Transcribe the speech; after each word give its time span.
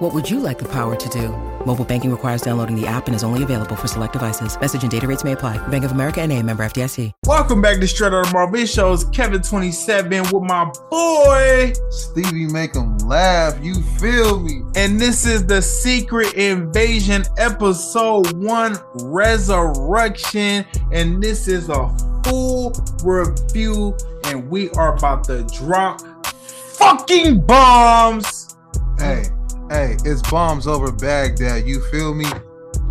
What 0.00 0.14
would 0.14 0.30
you 0.30 0.40
like 0.40 0.58
the 0.58 0.64
power 0.64 0.96
to 0.96 1.08
do? 1.10 1.28
Mobile 1.66 1.84
banking 1.84 2.10
requires 2.10 2.40
downloading 2.40 2.74
the 2.74 2.86
app 2.86 3.06
and 3.06 3.14
is 3.14 3.22
only 3.22 3.42
available 3.42 3.76
for 3.76 3.86
select 3.86 4.14
devices. 4.14 4.58
Message 4.58 4.80
and 4.80 4.90
data 4.90 5.06
rates 5.06 5.24
may 5.24 5.32
apply. 5.32 5.58
Bank 5.68 5.84
of 5.84 5.92
America 5.92 6.22
and 6.22 6.32
a 6.32 6.42
member 6.42 6.64
FDIC. 6.64 7.12
Welcome 7.26 7.60
back 7.60 7.80
to 7.80 7.86
Straight 7.86 8.14
Outta 8.14 8.32
Marvel 8.32 8.64
Shows. 8.64 9.04
Kevin27 9.10 10.32
with 10.32 10.42
my 10.44 10.72
boy. 10.88 11.74
Stevie 11.90 12.46
make 12.46 12.74
him 12.74 12.96
laugh. 13.00 13.62
You 13.62 13.74
feel 13.98 14.40
me? 14.40 14.62
And 14.74 14.98
this 14.98 15.26
is 15.26 15.44
the 15.44 15.60
Secret 15.60 16.32
Invasion 16.32 17.24
episode 17.36 18.32
one 18.32 18.78
resurrection. 19.02 20.64
And 20.92 21.22
this 21.22 21.46
is 21.46 21.68
a 21.68 21.94
full 22.24 22.72
review. 23.04 23.94
And 24.24 24.48
we 24.48 24.70
are 24.70 24.96
about 24.96 25.24
to 25.24 25.44
drop 25.44 26.00
fucking 26.24 27.42
bombs. 27.42 28.56
Hey, 28.98 29.24
hey, 29.70 29.96
it's 30.04 30.28
bombs 30.28 30.66
over 30.66 30.90
Baghdad. 30.90 31.66
You 31.66 31.80
feel 31.90 32.12
me? 32.12 32.26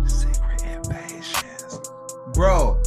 Secret 0.06 0.62
invasions. 0.64 1.90
Bro, 2.32 2.82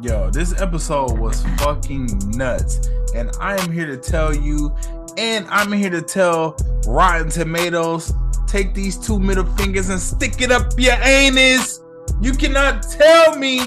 yo, 0.00 0.30
this 0.30 0.58
episode 0.60 1.18
was 1.18 1.42
fucking 1.58 2.08
nuts. 2.30 2.88
And 3.14 3.30
I 3.38 3.60
am 3.62 3.70
here 3.70 3.86
to 3.86 3.98
tell 3.98 4.34
you, 4.34 4.74
and 5.18 5.46
I'm 5.50 5.70
here 5.70 5.90
to 5.90 6.00
tell 6.00 6.56
Rotten 6.86 7.28
Tomatoes, 7.28 8.12
take 8.46 8.74
these 8.74 8.96
two 8.96 9.20
middle 9.20 9.44
fingers 9.44 9.90
and 9.90 10.00
stick 10.00 10.40
it 10.40 10.50
up 10.50 10.72
your 10.78 10.96
anus. 11.02 11.80
You 12.22 12.32
cannot 12.32 12.82
tell 12.82 13.36
me 13.36 13.58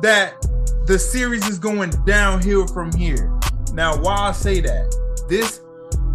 that 0.00 0.34
the 0.86 0.98
series 0.98 1.46
is 1.46 1.58
going 1.58 1.90
downhill 2.06 2.66
from 2.66 2.90
here. 2.92 3.30
Now, 3.74 4.00
why 4.00 4.16
I 4.16 4.32
say 4.32 4.60
that, 4.62 5.26
this 5.28 5.60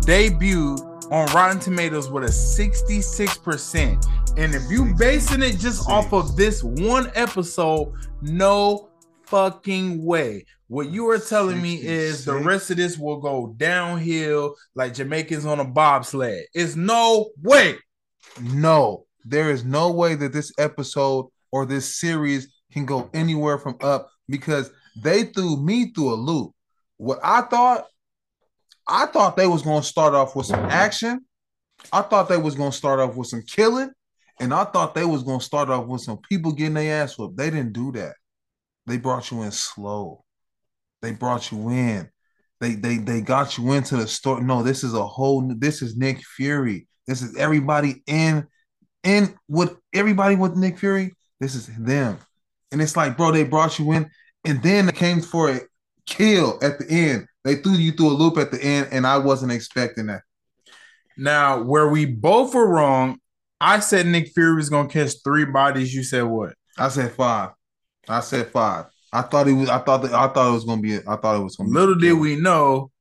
debuted 0.02 0.93
on 1.14 1.28
Rotten 1.28 1.60
Tomatoes 1.60 2.10
with 2.10 2.24
a 2.24 2.28
66%. 2.28 4.06
And 4.36 4.56
if 4.56 4.64
you 4.72 4.96
basing 4.96 5.44
it 5.44 5.60
just 5.60 5.88
off 5.88 6.12
of 6.12 6.36
this 6.36 6.64
one 6.64 7.12
episode, 7.14 7.94
no 8.24 8.90
fucking 9.22 10.04
way. 10.04 10.44
What 10.70 10.90
you 10.90 11.08
are 11.12 11.20
telling 11.20 11.62
me 11.62 11.76
is 11.76 12.26
the 12.26 12.34
rest 12.34 12.72
of 12.72 12.78
this 12.78 12.98
will 12.98 13.20
go 13.20 13.54
downhill 13.58 14.56
like 14.74 14.96
Jamaicans 14.96 15.46
on 15.46 15.60
a 15.60 15.64
bobsled. 15.64 16.46
It's 16.56 16.76
no 16.76 17.30
way. 17.44 17.76
No, 18.42 19.06
there 19.24 19.52
is 19.52 19.64
no 19.64 19.92
way 19.92 20.16
that 20.16 20.34
this 20.34 20.52
episode 20.58 21.28
or 21.52 21.68
this 21.68 21.96
series 21.96 22.52
can 22.72 22.88
go 22.88 23.12
anywhere 23.14 23.60
from 23.60 23.78
up 23.82 24.10
because 24.28 24.72
they 25.04 25.26
threw 25.26 25.58
me 25.58 25.92
through 25.92 26.12
a 26.12 26.16
loop. 26.16 26.54
What 26.98 27.20
I 27.22 27.42
thought, 27.42 27.86
I 28.88 29.06
thought 29.08 29.38
they 29.38 29.48
was 29.48 29.62
gonna 29.62 29.84
start 29.84 30.14
off 30.14 30.36
with 30.36 30.46
some 30.46 30.66
action. 30.66 31.26
I 31.92 32.02
thought 32.02 32.30
they 32.30 32.38
was 32.38 32.56
gonna 32.56 32.72
start 32.72 33.00
off 33.00 33.16
with 33.16 33.28
some 33.28 33.44
killing, 33.44 33.92
and 34.40 34.54
I 34.54 34.66
thought 34.66 34.96
they 34.96 35.06
was 35.06 35.24
gonna 35.24 35.42
start 35.42 35.70
off 35.70 35.88
with 35.88 36.02
some 36.02 36.18
people 36.18 36.52
getting 36.52 36.76
their 36.76 37.04
ass 37.04 37.18
whooped. 37.18 37.38
They 37.38 37.50
didn't 37.50 37.74
do 37.74 37.92
that. 37.94 38.16
They 38.86 38.98
brought 38.98 39.32
you 39.32 39.44
in 39.44 39.52
slow. 39.52 40.24
They 41.02 41.12
brought 41.12 41.52
you 41.52 41.70
in. 41.70 42.10
They 42.60 42.76
they 42.76 42.98
they 42.98 43.22
got 43.22 43.58
you 43.58 43.74
into 43.74 43.98
the 43.98 44.08
story. 44.08 44.44
No, 44.44 44.64
this 44.64 44.84
is 44.84 44.94
a 44.94 45.06
whole. 45.06 45.54
This 45.58 45.82
is 45.82 45.98
Nick 45.98 46.20
Fury. 46.20 46.88
This 47.08 47.22
is 47.22 47.36
everybody 47.38 48.04
in 48.08 48.48
in 49.04 49.36
with 49.48 49.76
everybody 49.94 50.36
with 50.36 50.56
Nick 50.56 50.80
Fury. 50.80 51.14
This 51.40 51.56
is 51.56 51.68
them, 51.68 52.20
and 52.72 52.82
it's 52.82 52.96
like, 52.96 53.18
bro, 53.18 53.32
they 53.32 53.44
brought 53.44 53.80
you 53.80 53.92
in, 53.92 54.10
and 54.46 54.64
then 54.64 54.88
it 54.88 54.96
came 54.96 55.22
for 55.22 55.52
a 55.52 55.60
kill 56.06 56.58
at 56.62 56.80
the 56.80 56.86
end. 56.90 57.28
They 57.44 57.56
threw 57.56 57.74
you 57.74 57.92
through 57.92 58.10
a 58.10 58.14
loop 58.14 58.38
at 58.38 58.52
the 58.52 58.64
end, 58.64 58.90
and 58.92 59.06
I 59.06 59.18
wasn't 59.18 59.52
expecting 59.52 60.08
that. 60.08 60.22
Now, 61.18 61.62
where 61.62 61.90
we 61.90 62.06
both 62.06 62.56
were 62.56 62.68
wrong, 62.68 63.20
I 63.60 63.80
said 63.80 64.08
Nick 64.08 64.30
Fury 64.30 64.56
was 64.56 64.70
gonna 64.70 64.90
catch 64.90 65.14
three 65.24 65.46
bodies. 65.46 65.94
You 65.94 66.04
said 66.04 66.24
what? 66.24 66.54
I 66.78 66.90
said 66.90 67.12
five. 67.12 67.52
I 68.08 68.20
said 68.22 68.48
five. 68.48 68.86
I 69.12 69.22
thought 69.22 69.48
it 69.48 69.54
was. 69.54 69.70
I 69.70 69.80
thought 69.80 70.02
that. 70.02 70.14
I 70.14 70.28
thought 70.28 70.50
it 70.50 70.54
was 70.54 70.66
gonna 70.66 70.82
be. 70.82 70.98
I 70.98 71.16
thought 71.18 71.40
it 71.40 71.44
was 71.44 71.56
gonna. 71.56 71.70
be 71.70 71.76
Little 71.76 71.96
did 71.96 72.14
we 72.14 72.36
know 72.36 72.92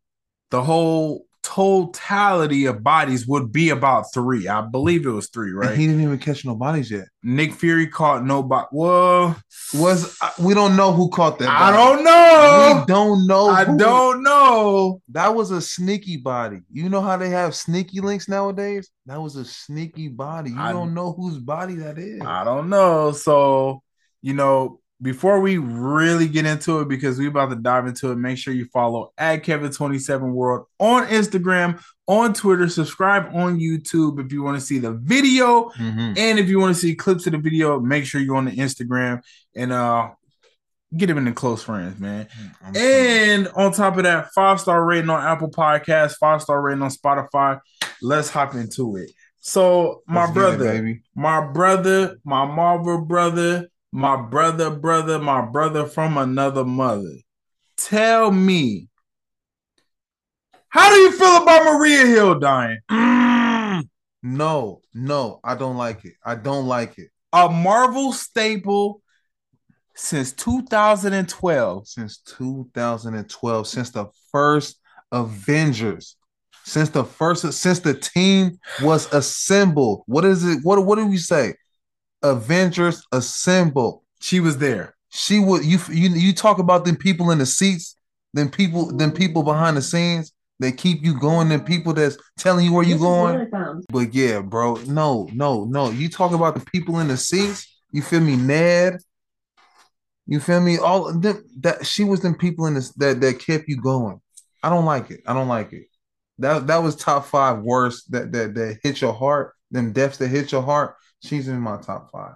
the 0.51 0.63
whole 0.63 1.27
totality 1.43 2.67
of 2.67 2.83
bodies 2.83 3.27
would 3.27 3.53
be 3.53 3.71
about 3.71 4.13
three. 4.15 4.49
I 4.49 4.61
believe 4.63 5.07
it 5.07 5.11
was 5.11 5.29
three, 5.29 5.51
And 5.51 5.59
right? 5.59 5.77
he 5.77 5.87
didn't 5.87 6.03
even 6.03 6.19
catch 6.19 6.45
no 6.45 6.55
bodies 6.55 6.91
yet. 6.91 7.07
Nick 7.23 7.53
Fury 7.53 7.87
caught 7.87 8.25
nobody. 8.25 8.67
Well, 8.73 9.37
Was 9.75 10.17
uh, 10.21 10.31
we 10.39 10.55
don't 10.55 10.77
know 10.77 10.93
who 10.93 11.09
caught 11.11 11.39
that? 11.39 11.49
I 11.49 11.71
don't 11.73 12.05
know. 12.05 12.81
We 12.81 12.87
don't 12.87 13.27
know. 13.27 13.49
I 13.49 13.65
who- 13.65 13.79
don't 13.79 14.23
know. 14.23 15.01
That 15.09 15.35
was 15.35 15.51
a 15.51 15.61
sneaky 15.61 16.17
body. 16.19 16.61
You 16.73 16.89
know 16.89 17.01
how 17.01 17.17
they 17.17 17.31
have 17.31 17.55
sneaky 17.55 18.01
links 18.01 18.29
nowadays? 18.29 18.91
That 19.07 19.21
was 19.21 19.37
a 19.37 19.45
sneaky 19.45 20.09
body. 20.09 20.51
You 20.51 20.59
I- 20.61 20.73
don't 20.73 20.95
know 20.95 21.13
whose 21.13 21.39
body 21.39 21.75
that 21.77 21.99
is. 21.99 22.21
I 22.23 22.45
don't 22.45 22.69
know. 22.69 23.13
So, 23.13 23.83
you 24.21 24.35
know, 24.35 24.81
before 25.03 25.41
we 25.41 25.59
really 25.59 26.29
get 26.29 26.47
into 26.47 26.79
it, 26.81 26.89
because 26.89 27.19
we 27.19 27.27
about 27.27 27.51
to 27.51 27.57
dive 27.57 27.87
into 27.89 28.13
it, 28.13 28.17
make 28.17 28.39
sure 28.39 28.55
you 28.55 28.67
follow 28.67 29.13
at 29.19 29.43
Kevin27 29.43 30.33
World 30.33 30.67
on 30.79 31.07
Instagram, 31.09 31.83
on 32.07 32.33
Twitter, 32.33 32.69
subscribe 32.69 33.35
on 33.35 33.59
YouTube 33.59 34.25
if 34.25 34.33
you 34.33 34.43
want 34.45 34.59
to 34.59 34.65
see 34.65 34.79
the 34.79 34.93
video. 34.93 35.71
Mhm. 35.71 36.17
And 36.17 36.39
if 36.39 36.49
you 36.49 36.61
want 36.61 36.75
to 36.75 36.81
see 36.81 36.95
clips 36.95 37.27
of 37.27 37.33
the 37.33 37.39
video, 37.39 37.81
make 37.81 38.05
sure 38.05 38.21
you're 38.21 38.37
on 38.37 38.45
the 38.45 38.53
Instagram 38.57 39.21
and 39.57 39.73
uh 39.73 40.11
get 40.97 41.09
him 41.09 41.17
in 41.19 41.25
the 41.25 41.33
close 41.33 41.62
friends, 41.62 41.99
man. 41.99 42.29
Sorry. 42.75 43.33
And 43.33 43.49
on 43.57 43.73
top 43.73 43.97
of 43.97 44.05
that, 44.05 44.33
five 44.35 44.61
star 44.61 44.85
rating 44.85 45.11
on 45.11 45.25
Apple 45.25 45.51
Podcasts, 45.51 46.15
five 46.21 46.43
star 46.43 46.61
rating 46.61 46.83
on 46.83 46.91
Spotify. 46.91 47.59
Let's 48.03 48.29
hop 48.29 48.55
into 48.55 48.97
it. 48.97 49.11
So, 49.41 50.03
my 50.07 50.21
Let's 50.21 50.31
it, 50.31 50.35
brother, 50.35 50.73
baby. 50.73 51.03
my 51.17 51.45
brother, 51.47 52.19
my 52.25 52.45
Marvel 52.45 53.01
brother, 53.05 53.69
my 53.93 54.17
brother, 54.17 54.71
brother, 54.71 55.19
my 55.19 55.43
brother 55.43 55.87
from 55.87 56.17
another 56.17 56.65
mother. 56.65 57.15
Tell 57.77 58.31
me, 58.31 58.89
how 60.69 60.89
do 60.91 60.97
you 60.97 61.13
feel 61.13 61.43
about 61.43 61.65
Maria 61.65 62.07
Hill 62.07 62.39
dying? 62.39 62.79
Mm. 62.91 63.89
No, 64.23 64.81
no, 64.95 65.41
I 65.45 65.55
don't 65.55 65.77
like 65.77 66.05
it. 66.05 66.15
I 66.25 66.35
don't 66.37 66.67
like 66.67 66.99
it. 66.99 67.11
A 67.33 67.49
Marvel 67.49 68.13
staple 68.13 69.03
since 69.95 70.33
2012. 70.33 71.89
Since 71.89 72.19
2012, 72.23 73.67
since 73.67 73.91
the 73.91 74.07
first 74.31 74.81
Avengers, 75.11 76.17
since 76.65 76.89
the 76.89 77.05
first, 77.05 77.53
since 77.53 77.81
the 77.81 77.95
team 77.95 78.59
was 78.81 79.13
assembled. 79.13 80.05
What 80.07 80.25
is 80.25 80.45
it? 80.45 80.61
What 80.63 80.85
what 80.87 80.97
do 80.97 81.07
we 81.07 81.19
say? 81.19 81.55
Avengers 82.22 83.06
Assemble. 83.12 84.05
She 84.21 84.41
was 84.41 84.59
there. 84.59 84.94
she 85.10 85.38
would 85.38 85.65
you 85.65 85.78
you 85.91 86.09
you 86.10 86.33
talk 86.33 86.59
about 86.59 86.84
them 86.84 86.97
people 86.97 87.31
in 87.31 87.38
the 87.38 87.47
seats, 87.47 87.97
then 88.33 88.49
people 88.49 88.97
then 88.97 89.12
people 89.12 89.43
behind 89.43 89.77
the 89.77 89.83
scenes 89.83 90.32
that 90.61 90.78
keep 90.78 91.03
you 91.05 91.19
going, 91.19 91.49
then 91.49 91.61
people 91.65 91.93
that's 91.93 92.16
telling 92.38 92.65
you 92.65 92.72
where 92.72 92.84
you 92.84 92.99
going. 92.99 93.50
But 93.91 94.15
yeah, 94.15 94.41
bro, 94.41 94.77
no, 94.87 95.28
no, 95.32 95.65
no. 95.65 95.91
You 95.91 96.09
talk 96.09 96.32
about 96.32 96.55
the 96.55 96.65
people 96.65 96.99
in 97.00 97.09
the 97.09 97.16
seats. 97.16 97.69
You 97.91 98.00
feel 98.00 98.21
me, 98.21 98.37
Ned? 98.37 98.99
You 100.27 100.41
feel 100.41 100.61
me? 100.61 100.78
All 100.78 101.12
them 101.12 101.44
that 101.61 101.84
she 101.84 102.05
was 102.05 102.21
them 102.21 102.37
people 102.37 102.66
in 102.66 102.75
this 102.75 102.91
that 102.94 103.20
that 103.20 103.38
kept 103.41 103.69
you 103.69 103.76
going. 103.81 104.20
I 104.62 104.70
don't 104.70 104.85
like 104.85 105.11
it. 105.11 105.20
I 105.26 105.35
don't 105.35 105.49
like 105.49 105.73
it. 105.73 105.87
That 106.38 106.69
that 106.69 106.79
was 106.79 106.97
top 106.97 107.26
five 107.26 107.58
worst 107.62 108.11
that 108.12 108.32
that 108.32 108.55
that 108.55 108.79
hit 108.82 109.00
your 109.00 109.12
heart. 109.12 109.52
Them 109.70 109.93
deaths 109.93 110.19
that 110.19 110.29
hit 110.29 110.52
your 110.52 110.62
heart. 110.62 110.97
She's 111.25 111.49
in 111.49 111.61
my 111.61 111.77
top 111.77 112.11
five. 112.11 112.35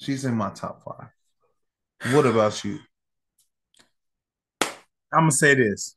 She's 0.00 0.24
in 0.24 0.34
my 0.34 0.50
top 0.50 0.82
five. 0.84 1.08
What 2.14 2.26
about 2.26 2.62
you? 2.64 2.78
I'm 5.12 5.22
gonna 5.22 5.32
say 5.32 5.54
this. 5.54 5.96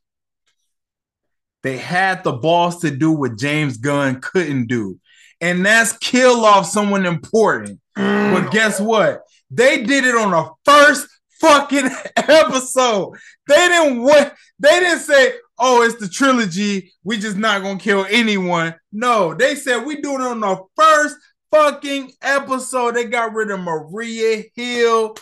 They 1.62 1.76
had 1.76 2.24
the 2.24 2.32
balls 2.32 2.80
to 2.80 2.90
do 2.90 3.12
what 3.12 3.36
James 3.36 3.76
Gunn 3.76 4.20
couldn't 4.20 4.66
do, 4.66 4.98
and 5.40 5.64
that's 5.64 5.92
kill 5.98 6.44
off 6.44 6.66
someone 6.66 7.06
important. 7.06 7.80
Mm. 7.96 8.34
But 8.34 8.50
guess 8.50 8.80
what? 8.80 9.22
They 9.50 9.82
did 9.82 10.04
it 10.04 10.14
on 10.14 10.30
the 10.30 10.50
first 10.64 11.06
fucking 11.40 11.90
episode. 12.16 13.16
They 13.46 13.68
didn't 13.68 14.02
what 14.02 14.34
they 14.58 14.80
didn't 14.80 15.00
say, 15.00 15.32
oh, 15.58 15.82
it's 15.82 15.96
the 15.96 16.08
trilogy. 16.08 16.92
We 17.04 17.18
just 17.18 17.36
not 17.36 17.62
gonna 17.62 17.78
kill 17.78 18.06
anyone. 18.08 18.74
No, 18.92 19.34
they 19.34 19.54
said 19.54 19.84
we 19.84 20.00
doing 20.00 20.22
it 20.22 20.26
on 20.26 20.40
the 20.40 20.62
first 20.76 21.16
fucking 21.52 22.12
episode. 22.22 22.94
They 22.96 23.04
got 23.04 23.32
rid 23.34 23.50
of 23.50 23.60
Maria 23.60 24.44
Hill. 24.54 25.16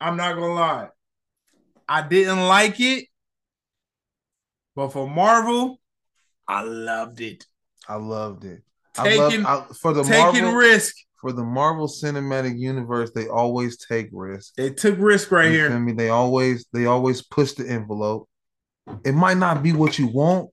I'm 0.00 0.16
not 0.16 0.34
gonna 0.34 0.54
lie. 0.54 0.88
I 1.88 2.02
didn't 2.06 2.40
like 2.46 2.80
it, 2.80 3.06
but 4.74 4.88
for 4.88 5.08
Marvel, 5.08 5.80
I 6.48 6.62
loved 6.62 7.20
it. 7.20 7.44
I 7.88 7.96
loved 7.96 8.44
it. 8.44 8.62
Taking- 8.94 9.44
I 9.46 9.54
love, 9.54 9.66
I, 9.70 9.74
for 9.74 9.92
the 9.92 10.02
Taking 10.02 10.42
Marvel 10.44 10.52
risk. 10.54 10.94
for 11.20 11.32
the 11.32 11.42
Marvel 11.44 11.88
Cinematic 11.88 12.58
Universe, 12.58 13.10
they 13.14 13.28
always 13.28 13.76
take 13.76 14.08
risks. 14.12 14.52
They 14.56 14.70
took 14.70 14.96
risk 14.98 15.30
right 15.30 15.46
You 15.50 15.58
here. 15.58 15.78
me? 15.78 15.92
They 15.92 16.08
always 16.10 16.66
they 16.72 16.86
always 16.86 17.22
push 17.22 17.52
the 17.52 17.68
envelope. 17.68 18.28
It 19.04 19.12
might 19.12 19.38
not 19.38 19.62
be 19.62 19.72
what 19.72 19.98
you 19.98 20.06
want, 20.08 20.50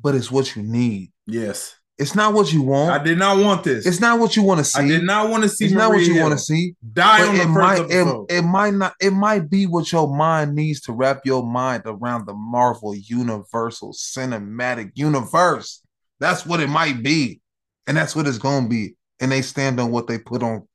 but 0.00 0.14
it's 0.14 0.30
what 0.30 0.54
you 0.56 0.62
need. 0.62 1.12
Yes. 1.26 1.74
It's 1.96 2.16
not 2.16 2.34
what 2.34 2.52
you 2.52 2.62
want. 2.62 2.90
I 2.90 3.02
did 3.02 3.18
not 3.18 3.38
want 3.38 3.62
this. 3.62 3.86
It's 3.86 4.00
not 4.00 4.18
what 4.18 4.34
you 4.34 4.42
want 4.42 4.58
to 4.58 4.64
see. 4.64 4.80
I 4.80 4.88
did 4.88 5.04
not 5.04 5.30
want 5.30 5.44
to 5.44 5.48
see 5.48 5.66
It's 5.66 5.74
not 5.74 5.90
what 5.90 6.00
you 6.00 6.20
want 6.20 6.32
to 6.32 6.38
see. 6.38 6.74
die 6.92 7.26
on 7.26 7.38
the 7.38 7.46
might 7.46 7.86
it, 7.88 8.26
it 8.30 8.42
might 8.42 8.74
not 8.74 8.94
it 9.00 9.12
might 9.12 9.48
be 9.48 9.66
what 9.66 9.92
your 9.92 10.12
mind 10.12 10.56
needs 10.56 10.80
to 10.82 10.92
wrap 10.92 11.20
your 11.24 11.44
mind 11.44 11.84
around 11.86 12.26
the 12.26 12.34
Marvel 12.34 12.96
Universal 12.96 13.92
Cinematic 13.92 14.90
Universe. 14.94 15.82
That's 16.18 16.44
what 16.44 16.58
it 16.60 16.68
might 16.68 17.02
be. 17.02 17.40
And 17.86 17.96
that's 17.96 18.16
what 18.16 18.26
it's 18.26 18.38
gonna 18.38 18.68
be. 18.68 18.96
And 19.20 19.30
they 19.30 19.42
stand 19.42 19.78
on 19.78 19.92
what 19.92 20.08
they 20.08 20.18
put 20.18 20.42
on 20.42 20.66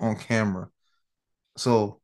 on 0.00 0.16
camera. 0.16 0.68
So 1.58 2.00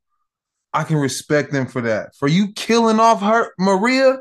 I 0.73 0.85
can 0.85 0.97
respect 0.97 1.51
them 1.51 1.67
for 1.67 1.81
that. 1.81 2.15
For 2.15 2.29
you 2.29 2.53
killing 2.53 3.01
off 3.01 3.23
her 3.23 3.53
Maria, 3.59 4.19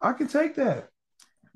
I 0.00 0.12
can 0.12 0.28
take 0.28 0.54
that. 0.54 0.90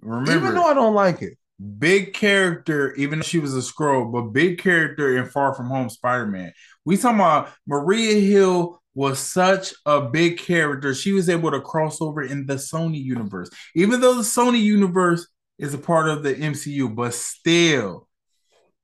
Remember, 0.01 0.33
Even 0.33 0.55
though 0.55 0.65
I 0.65 0.75
don't 0.75 0.95
like 0.95 1.23
it. 1.23 1.35
Big 1.79 2.15
character, 2.15 2.95
even 2.95 3.19
though 3.19 3.25
she 3.25 3.39
was 3.39 3.55
a 3.55 3.61
Skrull, 3.61 4.11
but 4.11 4.33
big 4.33 4.59
character 4.59 5.19
in 5.19 5.27
Far 5.27 5.55
From 5.55 5.67
Home 5.67 5.91
Spider-Man. 5.91 6.53
We 6.85 6.97
talking 6.97 7.17
about 7.17 7.51
Maria 7.67 8.19
Hill 8.21 8.81
was 8.95 9.19
such 9.19 9.75
a 9.87 10.01
big 10.01 10.39
character. 10.39 10.95
She 10.95 11.13
was 11.13 11.29
able 11.29 11.51
to 11.51 11.61
cross 11.61 12.01
over 12.01 12.23
in 12.23 12.47
the 12.47 12.55
Sony 12.55 13.03
universe. 13.03 13.51
Even 13.75 14.01
though 14.01 14.15
the 14.15 14.23
Sony 14.23 14.61
universe 14.61 15.29
is 15.59 15.75
a 15.75 15.79
part 15.79 16.09
of 16.09 16.23
the 16.23 16.35
MCU, 16.35 16.95
but 16.95 17.15
still, 17.15 18.09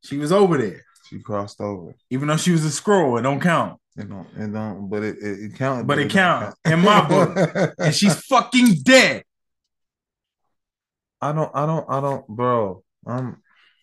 she 0.05 0.19
was 0.19 0.31
over 0.31 0.59
there. 0.59 0.85
She 1.09 1.21
crossed 1.21 1.61
over. 1.61 1.95
Even 2.11 2.29
though 2.29 2.37
she 2.37 2.51
was 2.51 2.65
a 2.65 2.69
Skrull, 2.69 3.19
it 3.19 3.23
don't 3.23 3.41
count. 3.41 3.81
It 3.97 4.09
don't, 4.09 4.27
it 4.37 4.53
don't, 4.53 4.89
but 4.91 5.03
it, 5.03 5.17
it, 5.19 5.45
it 5.45 5.55
counted. 5.57 5.87
But 5.87 5.99
it 5.99 6.03
don't 6.05 6.11
count 6.13 6.55
count. 6.65 6.79
in 6.79 6.85
my 6.85 7.07
book. 7.09 7.75
And 7.79 7.95
she's 7.95 8.15
fucking 8.27 8.75
dead. 8.83 9.23
I 11.31 11.33
don't, 11.33 11.51
I 11.55 11.67
don't, 11.67 11.87
I 11.89 12.01
don't, 12.01 12.27
bro. 12.29 12.83
Um, 13.07 13.43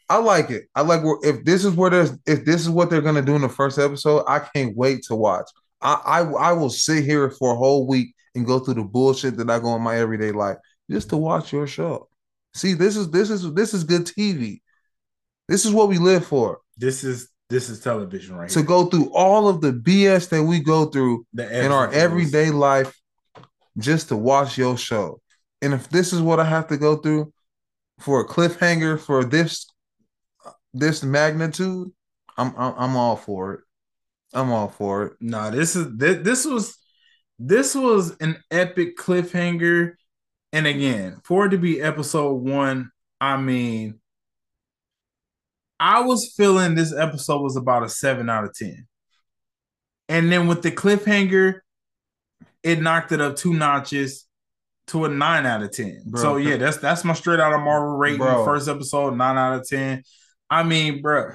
I 0.10 0.18
like 0.18 0.50
it. 0.50 0.64
I 0.76 0.82
like 0.82 1.04
where 1.04 1.18
if 1.24 1.44
this 1.46 1.66
is 1.66 1.74
where 1.74 1.90
there's 1.90 2.12
if 2.26 2.46
this 2.46 2.62
is 2.62 2.70
what 2.70 2.90
they're 2.90 3.02
gonna 3.02 3.22
do 3.22 3.36
in 3.36 3.42
the 3.42 3.50
first 3.50 3.80
episode, 3.80 4.24
I 4.28 4.40
can't 4.40 4.76
wait 4.76 5.04
to 5.04 5.16
watch. 5.16 5.50
I 5.82 5.94
I, 6.06 6.50
I 6.50 6.52
will 6.54 6.70
sit 6.70 7.04
here 7.04 7.30
for 7.32 7.54
a 7.54 7.58
whole 7.58 7.88
week 7.88 8.14
and 8.36 8.46
go 8.46 8.60
through 8.60 8.76
the 8.76 8.84
bullshit 8.84 9.38
that 9.38 9.50
I 9.50 9.60
go 9.60 9.76
in 9.76 9.82
my 9.82 9.98
everyday 9.98 10.32
life 10.32 10.58
just 10.92 11.10
to 11.10 11.18
watch 11.18 11.52
your 11.54 11.68
show. 11.68 12.10
See, 12.54 12.74
this 12.74 12.96
is 12.96 13.10
this 13.12 13.30
is 13.30 13.52
this 13.54 13.74
is 13.74 13.84
good 13.84 14.04
TV. 14.06 14.62
This 15.48 15.66
is 15.66 15.72
what 15.72 15.90
we 15.90 15.98
live 15.98 16.26
for. 16.26 16.60
This 16.78 17.04
is 17.04 17.30
this 17.50 17.70
is 17.70 17.80
television 17.80 18.36
right 18.36 18.50
To 18.50 18.60
here. 18.60 18.68
go 18.68 18.86
through 18.86 19.12
all 19.14 19.48
of 19.48 19.62
the 19.62 19.72
BS 19.72 20.30
that 20.30 20.44
we 20.44 20.60
go 20.60 20.86
through 20.86 21.26
in 21.38 21.72
our 21.72 21.92
everyday 21.92 22.50
life 22.52 22.96
just 23.78 24.10
to 24.10 24.16
watch 24.18 24.58
your 24.58 24.78
show. 24.78 25.22
And 25.62 25.74
if 25.74 25.90
this 25.90 26.14
is 26.14 26.22
what 26.22 26.40
I 26.40 26.46
have 26.46 26.68
to 26.68 26.78
go 26.78 26.98
through 26.98 27.33
for 28.04 28.20
a 28.20 28.28
cliffhanger 28.28 29.00
for 29.00 29.24
this 29.24 29.66
this 30.74 31.04
magnitude, 31.04 31.90
I'm 32.38 32.54
I'm, 32.58 32.74
I'm 32.78 32.98
all 32.98 33.16
for 33.16 33.54
it. 33.54 33.60
I'm 34.34 34.52
all 34.52 34.68
for 34.68 35.06
it. 35.06 35.14
No, 35.22 35.50
this 35.50 35.76
is 35.76 35.88
this, 35.96 36.24
this 36.24 36.46
was 36.46 36.78
this 37.40 37.74
was 37.74 38.18
an 38.18 38.44
epic 38.52 38.98
cliffhanger. 38.98 39.94
And 40.52 40.68
again, 40.68 41.22
for 41.24 41.46
it 41.46 41.50
to 41.50 41.58
be 41.58 41.82
episode 41.82 42.34
one, 42.36 42.92
I 43.22 43.38
mean, 43.38 44.00
I 45.80 46.02
was 46.02 46.34
feeling 46.36 46.76
this 46.76 46.94
episode 46.94 47.42
was 47.42 47.56
about 47.56 47.84
a 47.84 47.90
seven 47.90 48.30
out 48.30 48.44
of 48.44 48.54
ten. 48.54 48.86
And 50.10 50.30
then 50.32 50.48
with 50.48 50.62
the 50.62 50.72
cliffhanger, 50.72 51.62
it 52.64 52.82
knocked 52.82 53.14
it 53.14 53.22
up 53.22 53.38
two 53.38 53.54
notches 53.54 54.28
to 54.88 55.06
a 55.06 55.10
nine 55.10 55.46
out 55.46 55.64
of 55.64 55.72
ten. 55.72 56.02
Bro. 56.06 56.22
so 56.22 56.38
yeah, 56.38 56.58
that's 56.58 56.78
that's 56.78 57.04
my 57.04 57.14
straight 57.14 57.40
out 57.40 57.54
of 57.54 57.62
Marvel 57.62 57.98
rating. 57.98 58.20
Bro. 58.20 58.46
First 58.46 58.68
episode, 58.68 59.16
nine 59.16 59.38
out 59.38 59.60
of 59.60 59.68
ten. 59.68 60.04
I 60.50 60.64
mean, 60.64 61.02
bro, 61.02 61.32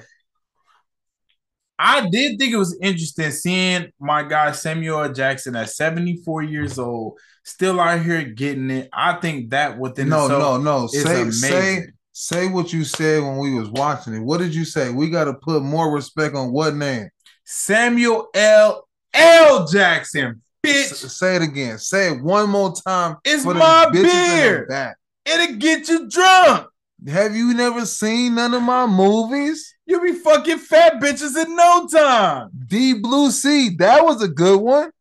I 1.77 2.09
did 2.09 2.37
think 2.37 2.53
it 2.53 2.57
was 2.57 2.77
interesting 2.81 3.31
seeing 3.31 3.91
my 3.99 4.23
guy 4.23 4.51
Samuel 4.51 5.13
Jackson 5.13 5.55
at 5.55 5.69
74 5.69 6.43
years 6.43 6.77
old, 6.77 7.17
still 7.43 7.79
out 7.79 8.03
here 8.03 8.21
getting 8.23 8.69
it. 8.69 8.89
I 8.91 9.13
think 9.13 9.51
that 9.51 9.79
within 9.79 10.09
No, 10.09 10.27
no, 10.27 10.57
no. 10.57 10.87
Say 10.87 11.21
amazing. 11.21 11.31
say 11.31 11.87
say 12.11 12.47
what 12.49 12.73
you 12.73 12.83
said 12.83 13.23
when 13.23 13.37
we 13.37 13.53
was 13.53 13.69
watching 13.69 14.13
it. 14.13 14.19
What 14.19 14.39
did 14.39 14.53
you 14.53 14.65
say? 14.65 14.89
We 14.89 15.09
got 15.09 15.25
to 15.25 15.33
put 15.33 15.63
more 15.63 15.89
respect 15.89 16.35
on 16.35 16.51
what 16.51 16.75
name? 16.75 17.09
Samuel 17.45 18.27
L. 18.33 18.85
L. 19.13 19.65
Jackson, 19.65 20.41
bitch. 20.65 20.91
S- 20.91 21.17
say 21.17 21.35
it 21.35 21.41
again. 21.41 21.77
Say 21.77 22.11
it 22.11 22.21
one 22.21 22.49
more 22.49 22.73
time. 22.73 23.17
It's 23.23 23.45
my 23.45 23.87
bitches 23.91 23.95
in 23.95 24.01
the 24.01 24.65
beer. 24.67 24.95
It'll 25.25 25.55
get 25.55 25.87
you 25.87 26.09
drunk. 26.09 26.67
Have 27.07 27.35
you 27.35 27.53
never 27.53 27.85
seen 27.85 28.35
none 28.35 28.53
of 28.53 28.61
my 28.61 28.85
movies? 28.85 29.73
You'll 29.85 30.01
be 30.01 30.13
fucking 30.13 30.57
fat 30.57 31.01
bitches 31.01 31.41
in 31.41 31.55
no 31.55 31.87
time. 31.87 32.49
Deep 32.67 33.01
Blue 33.01 33.31
Sea, 33.31 33.75
that 33.77 34.03
was 34.03 34.21
a 34.21 34.27
good 34.27 34.59
one. 34.59 34.91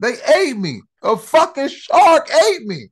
They 0.00 0.14
ate 0.36 0.56
me. 0.56 0.82
A 1.02 1.16
fucking 1.16 1.68
shark 1.68 2.28
ate 2.30 2.66
me. 2.66 2.88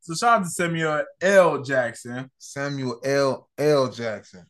So 0.00 0.14
shout 0.14 0.40
out 0.40 0.44
to 0.44 0.50
Samuel 0.50 1.04
L. 1.22 1.62
Jackson. 1.62 2.30
Samuel 2.38 3.00
L. 3.02 3.48
L. 3.56 3.90
Jackson. 3.90 4.44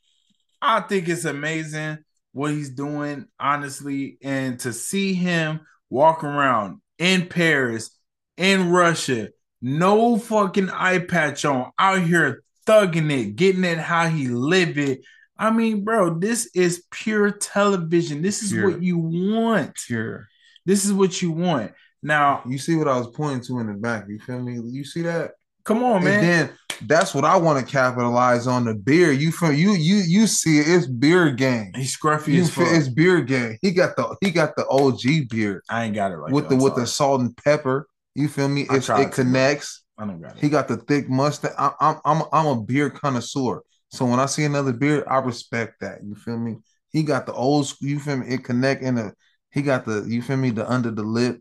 I 0.61 0.81
think 0.81 1.08
it's 1.08 1.25
amazing 1.25 1.99
what 2.34 2.50
he's 2.50 2.70
doing, 2.70 3.25
honestly, 3.40 4.19
and 4.22 4.58
to 4.60 4.72
see 4.72 5.14
him 5.14 5.60
walk 5.88 6.22
around 6.25 6.81
in 6.98 7.26
Paris, 7.28 7.96
in 8.36 8.70
Russia, 8.70 9.28
no 9.62 10.19
fucking 10.19 10.69
eye 10.69 10.98
patch 10.98 11.44
on, 11.44 11.70
out 11.78 12.02
here 12.02 12.42
thugging 12.66 13.10
it, 13.10 13.36
getting 13.36 13.64
it 13.64 13.78
how 13.78 14.08
he 14.08 14.28
live 14.28 14.76
it. 14.76 15.00
I 15.38 15.50
mean, 15.50 15.84
bro, 15.84 16.19
this 16.19 16.50
is 16.54 16.84
pure 16.90 17.31
television. 17.31 18.20
This 18.20 18.42
is 18.42 18.52
Pure. 18.52 18.70
what 18.70 18.82
you 18.82 18.98
want. 18.98 19.76
Pure. 19.87 20.26
This 20.66 20.84
is 20.84 20.92
what 20.92 21.22
you 21.22 21.30
want. 21.30 21.72
Now, 22.02 22.42
You 22.46 22.58
see 22.58 22.76
what 22.76 22.88
I 22.88 22.98
was 22.98 23.08
pointing 23.08 23.42
to 23.47 23.61
in 23.61 23.68
the 23.68 23.75
back. 23.75 24.04
You 24.09 24.18
feel 24.18 24.42
me? 24.42 24.61
You 24.62 24.85
see 24.85 25.02
that? 25.02 25.32
Come 25.64 25.83
on, 25.83 26.04
man. 26.04 26.14
And 26.14 26.26
then 26.26 26.50
that's 26.87 27.14
what 27.14 27.25
I 27.25 27.37
want 27.37 27.64
to 27.64 27.71
capitalize 27.71 28.47
on 28.47 28.64
the 28.64 28.75
beer. 28.75 29.12
You 29.12 29.33
feel 29.33 29.52
you 29.52 29.73
you 29.73 29.97
you 29.97 30.26
see 30.26 30.59
it, 30.59 30.68
it's 30.68 30.87
beer 30.87 31.30
game. 31.30 31.73
He's 31.75 31.97
scruffy 31.97 32.35
You 32.35 32.42
as 32.42 32.50
fuck. 32.50 32.66
it's 32.68 32.88
beer 32.88 33.21
game. 33.21 33.59
He 33.62 33.71
got 33.71 33.97
the 33.97 34.16
he 34.21 34.30
got 34.30 34.56
the 34.56 34.66
OG 34.68 35.28
beer 35.30 35.62
I 35.68 35.85
ain't 35.85 35.94
got 35.94 36.12
it 36.12 36.18
like 36.18 36.33
with 36.33 36.49
the 36.49 36.56
with 36.56 36.75
the 36.75 36.87
salt 36.87 37.21
and 37.21 37.37
pepper. 37.37 37.87
You 38.14 38.28
feel 38.28 38.49
me? 38.49 38.66
It's, 38.71 38.88
it 38.88 39.12
connects. 39.12 39.85
I 39.99 40.06
don't 40.06 40.21
got 40.21 40.37
it. 40.37 40.40
He 40.40 40.49
got 40.49 40.68
the 40.68 40.76
thick 40.76 41.09
mustache. 41.09 41.52
I, 41.59 41.73
I'm 41.80 42.00
I'm 42.04 42.23
I'm 42.33 42.47
a 42.47 42.61
beer 42.61 42.90
connoisseur. 42.90 43.62
So 43.90 44.04
when 44.04 44.18
I 44.18 44.26
see 44.26 44.44
another 44.44 44.73
beer, 44.73 45.04
I 45.09 45.18
respect 45.18 45.80
that. 45.80 46.00
You 46.02 46.14
feel 46.16 46.37
me? 46.38 46.56
He 46.90 47.02
got 47.02 47.26
the 47.26 47.33
old 47.33 47.66
school. 47.66 47.88
You 47.88 48.00
feel 48.00 48.16
me? 48.16 48.26
It 48.28 48.44
connect 48.44 48.83
in 48.83 48.97
the. 48.97 49.12
He 49.52 49.62
got 49.62 49.85
the. 49.85 50.04
You 50.06 50.21
feel 50.21 50.37
me? 50.37 50.50
The 50.50 50.68
under 50.68 50.90
the 50.90 51.04
lip. 51.04 51.40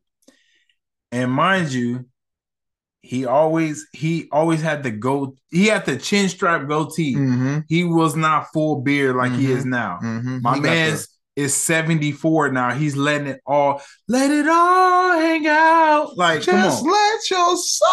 And 1.12 1.32
mind 1.32 1.72
you, 1.72 2.06
he 3.05 3.25
always 3.25 3.86
he 3.91 4.27
always 4.31 4.62
had 4.62 4.81
the 4.81 4.89
go 4.89 5.36
he 5.51 5.67
had 5.67 5.86
the 5.86 5.98
chin 5.98 6.29
strap 6.29 6.67
goatee. 6.67 7.15
Mm-hmm. 7.15 7.60
He 7.67 7.83
was 7.83 8.15
not 8.15 8.48
full 8.53 8.81
beard 8.81 9.15
like 9.17 9.33
he 9.33 9.48
Mhm. 9.48 9.57
is 9.57 9.65
now. 9.65 10.00
Mm-hmm. 10.01 10.39
My 10.41 10.57
man's 10.60 11.10
is 11.36 11.53
74 11.53 12.51
now. 12.51 12.72
He's 12.74 12.95
letting 12.95 13.27
it 13.27 13.41
all 13.45 13.81
let 14.07 14.31
it 14.31 14.48
all 14.48 15.19
hang 15.19 15.45
out. 15.48 16.17
Like 16.17 16.45
come 16.45 16.55
just 16.62 16.83
let 16.83 17.29
your 17.29 17.57
soul. 17.57 17.89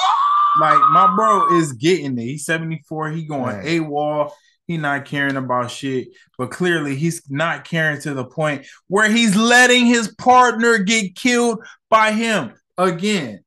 Like 0.60 0.78
my 0.90 1.12
bro 1.16 1.58
is 1.58 1.72
getting 1.72 2.16
it. 2.18 2.22
He's 2.22 2.44
74. 2.44 3.10
He 3.10 3.24
going 3.24 3.64
Man. 3.64 3.88
wall. 3.90 4.34
He 4.68 4.76
not 4.76 5.04
caring 5.06 5.36
about 5.36 5.72
shit. 5.72 6.08
But 6.38 6.52
clearly 6.52 6.94
he's 6.94 7.22
not 7.28 7.64
caring 7.64 8.00
to 8.02 8.14
the 8.14 8.24
point 8.24 8.64
where 8.86 9.10
he's 9.10 9.34
letting 9.34 9.86
his 9.86 10.14
partner 10.14 10.78
get 10.78 11.16
killed 11.16 11.64
by 11.88 12.12
him. 12.12 12.52
Again, 12.78 13.40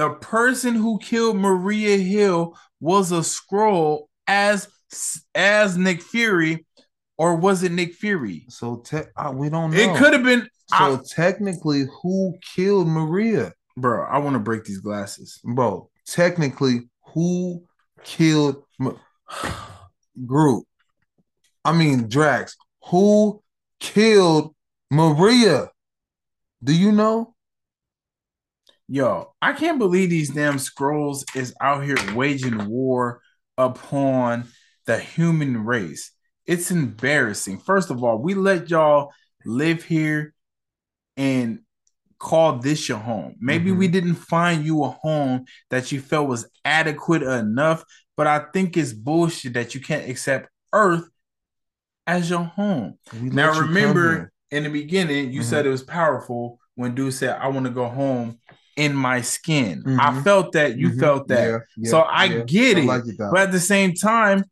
the 0.00 0.10
person 0.14 0.74
who 0.74 0.98
killed 0.98 1.36
Maria 1.36 1.98
Hill 1.98 2.56
was 2.80 3.12
a 3.12 3.16
Skrull 3.20 4.04
as 4.26 4.66
as 5.34 5.76
Nick 5.76 6.00
Fury, 6.00 6.64
or 7.18 7.36
was 7.36 7.62
it 7.62 7.70
Nick 7.72 7.92
Fury? 7.92 8.46
So 8.48 8.76
te- 8.76 9.10
I, 9.14 9.28
we 9.30 9.50
don't 9.50 9.72
know. 9.72 9.76
It 9.78 9.94
could 9.98 10.14
have 10.14 10.24
been. 10.24 10.48
So 10.68 10.76
I- 10.94 11.00
technically, 11.06 11.84
who 12.02 12.34
killed 12.56 12.88
Maria, 12.88 13.52
bro, 13.76 14.06
I 14.06 14.16
want 14.18 14.34
to 14.34 14.40
break 14.40 14.64
these 14.64 14.78
glasses. 14.80 15.38
bro? 15.44 15.90
Technically, 16.06 16.88
who 17.12 17.62
killed 18.02 18.62
Ma- 18.78 18.92
Groot? 20.26 20.64
I 21.62 21.72
mean 21.76 22.08
Drax. 22.08 22.56
Who 22.86 23.42
killed 23.80 24.54
Maria? 24.90 25.68
Do 26.64 26.74
you 26.74 26.90
know? 26.90 27.34
Yo, 28.92 29.32
I 29.40 29.52
can't 29.52 29.78
believe 29.78 30.10
these 30.10 30.30
damn 30.30 30.56
Skrulls 30.56 31.22
is 31.36 31.54
out 31.60 31.84
here 31.84 31.96
waging 32.12 32.66
war 32.66 33.20
upon 33.56 34.48
the 34.86 34.98
human 34.98 35.64
race. 35.64 36.10
It's 36.44 36.72
embarrassing. 36.72 37.58
First 37.58 37.90
of 37.90 38.02
all, 38.02 38.18
we 38.18 38.34
let 38.34 38.68
y'all 38.68 39.12
live 39.44 39.84
here 39.84 40.34
and 41.16 41.60
call 42.18 42.58
this 42.58 42.88
your 42.88 42.98
home. 42.98 43.36
Maybe 43.38 43.70
mm-hmm. 43.70 43.78
we 43.78 43.86
didn't 43.86 44.16
find 44.16 44.66
you 44.66 44.82
a 44.82 44.88
home 44.88 45.44
that 45.70 45.92
you 45.92 46.00
felt 46.00 46.28
was 46.28 46.50
adequate 46.64 47.22
enough, 47.22 47.84
but 48.16 48.26
I 48.26 48.46
think 48.52 48.76
it's 48.76 48.92
bullshit 48.92 49.52
that 49.52 49.72
you 49.72 49.80
can't 49.80 50.10
accept 50.10 50.48
Earth 50.72 51.08
as 52.08 52.28
your 52.28 52.42
home. 52.42 52.98
Now, 53.12 53.56
remember 53.56 54.32
in 54.50 54.64
the 54.64 54.68
beginning, 54.68 55.30
you 55.30 55.42
mm-hmm. 55.42 55.48
said 55.48 55.64
it 55.64 55.70
was 55.70 55.84
powerful 55.84 56.58
when 56.74 56.96
dude 56.96 57.14
said, 57.14 57.38
I 57.40 57.46
want 57.46 57.66
to 57.66 57.72
go 57.72 57.86
home 57.86 58.40
in 58.80 58.94
my 58.94 59.20
skin. 59.20 59.82
Mm-hmm. 59.82 60.00
I 60.00 60.22
felt 60.22 60.52
that, 60.52 60.78
you 60.78 60.88
mm-hmm. 60.88 61.00
felt 61.00 61.28
that. 61.28 61.50
Yeah, 61.50 61.58
yeah, 61.76 61.90
so 61.90 61.98
I 62.00 62.24
yeah. 62.24 62.42
get 62.44 62.78
it. 62.78 62.84
I 62.84 62.86
like 62.86 63.06
it 63.06 63.18
but 63.18 63.40
at 63.40 63.52
the 63.52 63.60
same 63.60 63.92
time, 63.92 64.44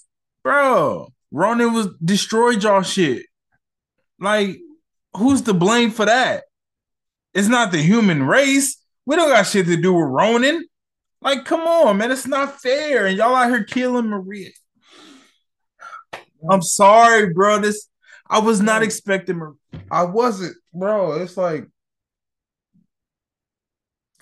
bro, 0.44 1.10
Ronan 1.30 1.72
was 1.72 1.88
destroyed 2.04 2.62
y'all 2.62 2.82
shit. 2.82 3.24
Like, 4.20 4.58
who's 5.16 5.40
to 5.42 5.54
blame 5.54 5.90
for 5.90 6.04
that? 6.04 6.44
It's 7.32 7.48
not 7.48 7.72
the 7.72 7.78
human 7.78 8.22
race. 8.22 8.76
We 9.06 9.16
don't 9.16 9.30
got 9.30 9.46
shit 9.46 9.64
to 9.66 9.76
do 9.78 9.94
with 9.94 10.08
Ronan. 10.10 10.66
Like, 11.22 11.46
come 11.46 11.62
on, 11.62 11.96
man. 11.96 12.12
It's 12.12 12.26
not 12.26 12.60
fair. 12.60 13.06
And 13.06 13.16
y'all 13.16 13.34
out 13.34 13.48
here 13.48 13.64
killing 13.64 14.08
Maria. 14.08 14.50
I'm 16.50 16.62
sorry, 16.62 17.32
bro. 17.32 17.60
This 17.60 17.88
I 18.28 18.40
was 18.40 18.60
not 18.60 18.82
expecting 18.82 19.36
Maria. 19.36 19.54
I 19.90 20.02
wasn't, 20.02 20.54
bro. 20.74 21.12
It's 21.22 21.38
like 21.38 21.66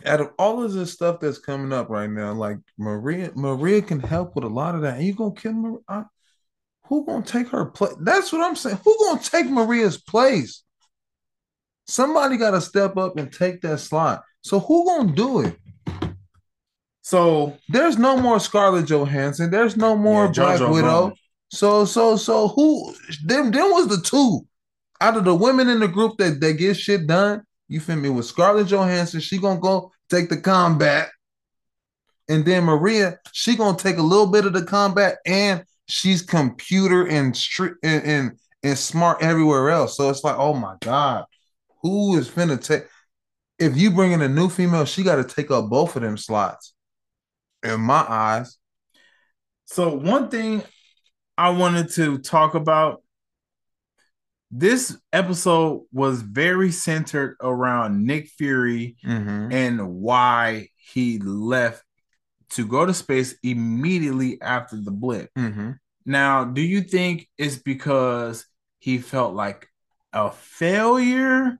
out 0.06 0.20
of 0.20 0.30
all 0.38 0.62
of 0.62 0.72
this 0.72 0.92
stuff 0.92 1.20
that's 1.20 1.38
coming 1.38 1.72
up 1.72 1.88
right 1.88 2.10
now, 2.10 2.32
like 2.32 2.58
Maria, 2.78 3.32
Maria 3.34 3.82
can 3.82 4.00
help 4.00 4.34
with 4.34 4.44
a 4.44 4.48
lot 4.48 4.74
of 4.74 4.82
that. 4.82 4.96
And 4.96 5.06
you 5.06 5.14
gonna 5.14 5.34
kill 5.34 5.52
Maria? 5.52 5.78
I, 5.88 6.04
who 6.88 7.04
gonna 7.04 7.24
take 7.24 7.48
her 7.48 7.66
place? 7.66 7.94
That's 8.00 8.32
what 8.32 8.42
I'm 8.42 8.56
saying. 8.56 8.78
Who 8.84 8.96
gonna 9.00 9.20
take 9.20 9.46
Maria's 9.46 9.98
place? 9.98 10.62
Somebody 11.86 12.36
got 12.36 12.50
to 12.50 12.60
step 12.60 12.96
up 12.96 13.16
and 13.16 13.32
take 13.32 13.60
that 13.62 13.78
slot. 13.78 14.24
So 14.40 14.60
who 14.60 14.84
gonna 14.86 15.12
do 15.12 15.40
it? 15.40 15.56
So 17.02 17.56
there's 17.68 17.98
no 17.98 18.16
more 18.16 18.40
Scarlett 18.40 18.86
Johansson. 18.86 19.50
There's 19.50 19.76
no 19.76 19.96
more 19.96 20.26
yeah, 20.26 20.56
Black 20.56 20.60
Widow. 20.60 21.14
So 21.50 21.84
so 21.84 22.16
so 22.16 22.48
who 22.48 22.92
them 23.24 23.50
them 23.52 23.70
was 23.70 23.88
the 23.88 24.00
two 24.00 24.46
out 25.00 25.16
of 25.16 25.24
the 25.24 25.34
women 25.34 25.68
in 25.68 25.78
the 25.80 25.88
group 25.88 26.18
that 26.18 26.40
that 26.40 26.54
get 26.54 26.74
shit 26.74 27.06
done. 27.06 27.42
You 27.68 27.80
feel 27.80 27.96
me? 27.96 28.08
With 28.08 28.26
Scarlett 28.26 28.68
Johansson, 28.68 29.20
she 29.20 29.38
gonna 29.38 29.60
go 29.60 29.92
take 30.10 30.28
the 30.28 30.36
combat, 30.36 31.08
and 32.28 32.44
then 32.44 32.64
Maria, 32.64 33.18
she 33.32 33.56
gonna 33.56 33.76
take 33.76 33.98
a 33.98 34.02
little 34.02 34.26
bit 34.26 34.46
of 34.46 34.52
the 34.52 34.64
combat, 34.64 35.18
and 35.26 35.64
she's 35.88 36.22
computer 36.22 37.06
and 37.06 37.38
and, 37.82 38.04
and 38.04 38.38
and 38.62 38.78
smart 38.78 39.22
everywhere 39.22 39.70
else. 39.70 39.96
So 39.96 40.10
it's 40.10 40.24
like, 40.24 40.36
oh 40.36 40.54
my 40.54 40.76
god, 40.80 41.24
who 41.82 42.16
is 42.18 42.28
finna 42.28 42.62
take? 42.62 42.84
If 43.58 43.76
you 43.76 43.90
bring 43.90 44.12
in 44.12 44.22
a 44.22 44.28
new 44.28 44.48
female, 44.48 44.84
she 44.84 45.02
got 45.02 45.16
to 45.16 45.24
take 45.24 45.50
up 45.50 45.70
both 45.70 45.96
of 45.96 46.02
them 46.02 46.18
slots. 46.18 46.74
In 47.62 47.80
my 47.80 48.04
eyes. 48.06 48.58
So 49.64 49.94
one 49.94 50.28
thing 50.28 50.62
I 51.38 51.50
wanted 51.50 51.90
to 51.92 52.18
talk 52.18 52.54
about 52.54 53.02
this 54.50 54.96
episode 55.12 55.82
was 55.92 56.22
very 56.22 56.70
centered 56.70 57.36
around 57.40 58.04
Nick 58.04 58.28
Fury 58.28 58.96
mm-hmm. 59.04 59.52
and 59.52 59.94
why 59.96 60.68
he 60.76 61.18
left 61.18 61.82
to 62.50 62.66
go 62.66 62.86
to 62.86 62.94
space 62.94 63.36
immediately 63.42 64.40
after 64.40 64.76
the 64.76 64.92
blip. 64.92 65.30
Mm-hmm. 65.36 65.72
Now, 66.04 66.44
do 66.44 66.62
you 66.62 66.82
think 66.82 67.28
it's 67.36 67.56
because 67.56 68.46
he 68.78 68.98
felt 68.98 69.34
like 69.34 69.68
a 70.12 70.30
failure 70.30 71.58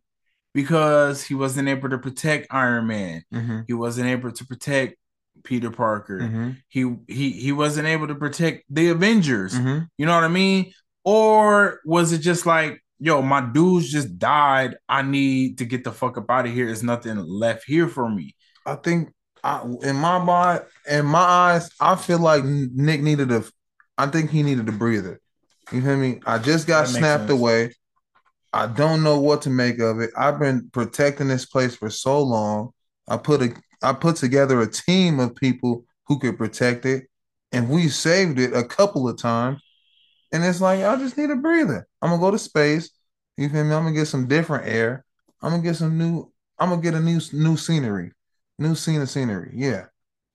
because 0.55 1.23
he 1.25 1.35
wasn't 1.35 1.69
able 1.69 1.91
to 1.91 1.99
protect 1.99 2.47
Iron 2.53 2.87
Man? 2.87 3.25
Mm-hmm. 3.35 3.61
He 3.67 3.73
wasn't 3.73 4.07
able 4.09 4.31
to 4.31 4.47
protect 4.47 4.95
Peter 5.43 5.71
Parker. 5.71 6.21
Mm-hmm. 6.21 6.51
He 6.69 6.95
he 7.09 7.33
he 7.33 7.53
wasn't 7.53 7.89
able 7.89 8.07
to 8.07 8.15
protect 8.15 8.65
the 8.71 8.91
Avengers. 8.91 9.55
Mm-hmm. 9.55 9.85
You 9.99 10.07
know 10.07 10.15
what 10.15 10.25
I 10.25 10.29
mean? 10.29 10.73
Or 11.07 11.81
was 11.85 12.13
it 12.13 12.19
just 12.19 12.47
like, 12.47 12.83
yo, 12.99 13.23
my 13.23 13.41
dudes 13.41 13.93
just 13.93 14.19
died. 14.19 14.77
I 14.89 15.03
need 15.03 15.59
to 15.59 15.65
get 15.65 15.85
the 15.85 15.93
fuck 15.93 16.19
up 16.19 16.29
out 16.29 16.47
of 16.47 16.53
here. 16.53 16.67
There's 16.67 16.83
nothing 16.83 17.17
left 17.17 17.63
here 17.65 17.87
for 17.87 18.11
me. 18.11 18.35
I 18.67 18.75
think 18.75 19.11
I, 19.45 19.63
in 19.83 19.95
my 19.95 20.19
mind, 20.19 20.63
in 20.91 21.07
my 21.07 21.21
eyes, 21.21 21.71
I 21.81 21.95
feel 21.95 22.19
like 22.19 22.43
Nick 22.45 23.03
needed 23.03 23.31
a. 23.31 23.45
I 23.97 24.09
think 24.09 24.31
he 24.31 24.43
needed 24.43 24.69
a 24.69 24.73
breather. 24.73 25.21
You 25.71 25.81
hear 25.81 25.97
me? 25.97 26.21
I 26.27 26.39
just 26.39 26.67
got 26.67 26.89
snapped 26.89 27.29
sense. 27.29 27.31
away. 27.31 27.73
I 28.53 28.67
don't 28.67 29.05
know 29.05 29.21
what 29.21 29.43
to 29.43 29.51
make 29.51 29.79
of 29.79 30.01
it. 30.01 30.11
I've 30.17 30.41
been 30.41 30.71
protecting 30.73 31.29
this 31.29 31.47
place 31.47 31.77
for 31.77 31.89
so 31.89 32.21
long. 32.21 32.71
I 33.07 33.17
put 33.17 33.43
a 33.43 33.55
I 33.81 33.93
put 33.93 34.17
together 34.17 34.61
a 34.61 34.71
team 34.71 35.21
of 35.21 35.37
people 35.37 35.85
who 36.09 36.19
could 36.19 36.37
protect 36.37 36.85
it, 36.85 37.07
and 37.53 37.69
we 37.69 37.89
saved 37.89 38.41
it 38.41 38.53
a 38.55 38.65
couple 38.65 39.09
of 39.09 39.19
times. 39.19 39.63
And 40.33 40.45
it's 40.45 40.61
like 40.61 40.81
I 40.81 40.97
just 40.97 41.17
need 41.17 41.31
a 41.31 41.37
breather. 41.37 41.87
I'm 42.03 42.11
gonna 42.11 42.21
go 42.21 42.31
to 42.31 42.39
space. 42.39 42.91
You 43.37 43.49
feel 43.49 43.65
me? 43.65 43.75
I'm 43.75 43.85
gonna 43.85 43.95
get 43.95 44.07
some 44.07 44.27
different 44.27 44.67
air. 44.67 45.05
I'm 45.43 45.51
gonna 45.51 45.63
get 45.63 45.77
some 45.77 45.97
new. 45.99 46.31
I'm 46.59 46.71
gonna 46.71 46.83
get 46.83 46.95
a 46.95 47.01
new 47.01 47.21
new 47.33 47.57
scenery, 47.57 48.13
new 48.59 48.75
scene 48.75 49.01
of 49.01 49.11
scenery. 49.11 49.53
Yeah, 49.55 49.87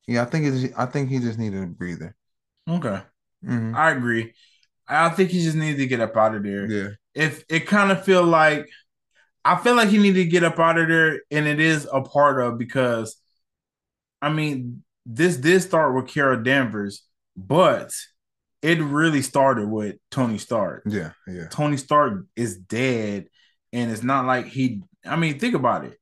yeah. 0.07 0.21
I 0.21 0.25
think 0.25 0.45
it's. 0.45 0.73
I 0.77 0.85
think 0.85 1.09
he 1.09 1.19
just 1.19 1.39
needed 1.39 1.63
a 1.63 1.67
breather. 1.67 2.15
Okay, 2.69 3.01
mm-hmm. 3.43 3.75
I 3.75 3.91
agree. 3.91 4.33
I 4.87 5.09
think 5.09 5.29
he 5.29 5.43
just 5.43 5.55
needed 5.55 5.77
to 5.77 5.87
get 5.87 6.01
up 6.01 6.17
out 6.17 6.35
of 6.35 6.43
there. 6.43 6.69
Yeah. 6.69 6.89
If 7.13 7.43
it 7.49 7.67
kind 7.67 7.91
of 7.91 8.03
feel 8.03 8.23
like, 8.23 8.67
I 9.43 9.57
feel 9.57 9.75
like 9.75 9.89
he 9.89 9.97
needed 9.97 10.23
to 10.23 10.29
get 10.29 10.43
up 10.43 10.59
out 10.59 10.77
of 10.77 10.87
there, 10.87 11.21
and 11.31 11.47
it 11.47 11.59
is 11.59 11.87
a 11.91 12.01
part 12.01 12.41
of 12.41 12.57
because, 12.57 13.15
I 14.21 14.29
mean, 14.29 14.83
this 15.05 15.37
did 15.37 15.61
start 15.61 15.95
with 15.95 16.07
Carol 16.07 16.43
Danvers, 16.43 17.03
but 17.35 17.91
it 18.61 18.79
really 18.79 19.21
started 19.21 19.67
with 19.67 19.95
Tony 20.09 20.37
Stark. 20.37 20.83
Yeah, 20.85 21.11
yeah. 21.27 21.47
Tony 21.49 21.77
Stark 21.77 22.25
is 22.35 22.57
dead, 22.57 23.27
and 23.73 23.91
it's 23.91 24.03
not 24.03 24.25
like 24.25 24.47
he. 24.47 24.83
I 25.05 25.15
mean, 25.15 25.39
think 25.39 25.55
about 25.55 25.85
it. 25.85 25.97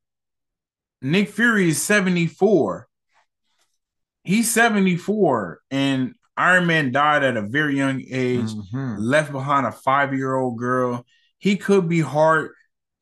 Nick 1.02 1.30
Fury 1.30 1.70
is 1.70 1.82
seventy 1.82 2.28
four. 2.28 2.88
He's 4.24 4.52
seventy 4.52 4.98
four, 4.98 5.62
and 5.72 6.16
Iron 6.36 6.68
Man 6.68 6.92
died 6.92 7.24
at 7.24 7.38
a 7.38 7.42
very 7.42 7.78
young 7.78 8.02
age, 8.02 8.50
mm-hmm. 8.50 8.96
left 8.98 9.32
behind 9.32 9.66
a 9.66 9.72
five 9.72 10.14
year 10.14 10.36
old 10.36 10.58
girl. 10.58 11.06
He 11.38 11.56
could 11.56 11.88
be 11.88 12.02
heart. 12.02 12.54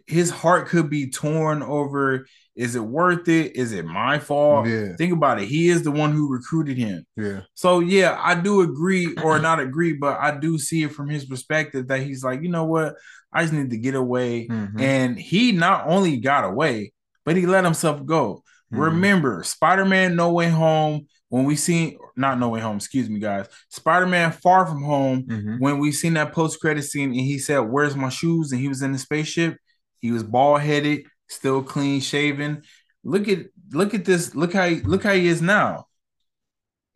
His 0.07 0.29
heart 0.29 0.67
could 0.67 0.89
be 0.89 1.09
torn 1.09 1.61
over 1.61 2.25
is 2.57 2.75
it 2.75 2.83
worth 2.83 3.27
it? 3.27 3.55
Is 3.55 3.71
it 3.71 3.85
my 3.85 4.17
fault? 4.17 4.67
Yeah. 4.67 4.95
Think 4.95 5.13
about 5.13 5.39
it. 5.39 5.47
He 5.47 5.69
is 5.69 5.83
the 5.83 5.91
one 5.91 6.11
who 6.11 6.33
recruited 6.33 6.75
him. 6.75 7.05
Yeah. 7.15 7.41
So 7.53 7.79
yeah, 7.79 8.19
I 8.19 8.33
do 8.33 8.61
agree 8.61 9.15
or 9.23 9.37
not 9.37 9.59
agree, 9.59 9.93
but 9.93 10.17
I 10.19 10.35
do 10.35 10.57
see 10.57 10.81
it 10.81 10.91
from 10.91 11.07
his 11.07 11.23
perspective 11.23 11.87
that 11.89 12.01
he's 12.01 12.23
like, 12.23 12.41
you 12.41 12.49
know 12.49 12.65
what? 12.65 12.95
I 13.31 13.43
just 13.43 13.53
need 13.53 13.69
to 13.69 13.77
get 13.77 13.93
away. 13.93 14.47
Mm-hmm. 14.47 14.79
And 14.79 15.19
he 15.19 15.51
not 15.51 15.87
only 15.87 16.17
got 16.17 16.45
away, 16.45 16.93
but 17.25 17.35
he 17.35 17.45
let 17.45 17.63
himself 17.63 18.03
go. 18.03 18.43
Mm-hmm. 18.73 18.81
Remember, 18.81 19.43
Spider-Man 19.43 20.15
No 20.15 20.31
Way 20.31 20.49
Home, 20.49 21.05
when 21.29 21.43
we 21.43 21.55
seen 21.55 21.99
not 22.15 22.39
No 22.39 22.49
Way 22.49 22.61
Home, 22.61 22.77
excuse 22.77 23.07
me, 23.07 23.19
guys. 23.19 23.47
Spider-Man 23.69 24.31
Far 24.31 24.65
From 24.65 24.81
Home, 24.83 25.23
mm-hmm. 25.23 25.57
when 25.59 25.77
we 25.77 25.91
seen 25.91 26.15
that 26.15 26.33
post-credit 26.33 26.83
scene 26.83 27.11
and 27.11 27.19
he 27.19 27.37
said, 27.37 27.59
Where's 27.59 27.95
my 27.95 28.09
shoes? 28.09 28.51
And 28.51 28.59
he 28.59 28.67
was 28.67 28.81
in 28.81 28.93
the 28.93 28.97
spaceship, 28.97 29.57
he 29.99 30.11
was 30.11 30.23
bald-headed 30.23 31.05
still 31.27 31.63
clean 31.63 32.01
shaven. 32.01 32.63
Look 33.03 33.27
at 33.27 33.47
look 33.71 33.93
at 33.93 34.05
this. 34.05 34.35
Look 34.35 34.53
how 34.53 34.67
he, 34.67 34.81
look 34.81 35.03
how 35.03 35.13
he 35.13 35.27
is 35.27 35.41
now. 35.41 35.87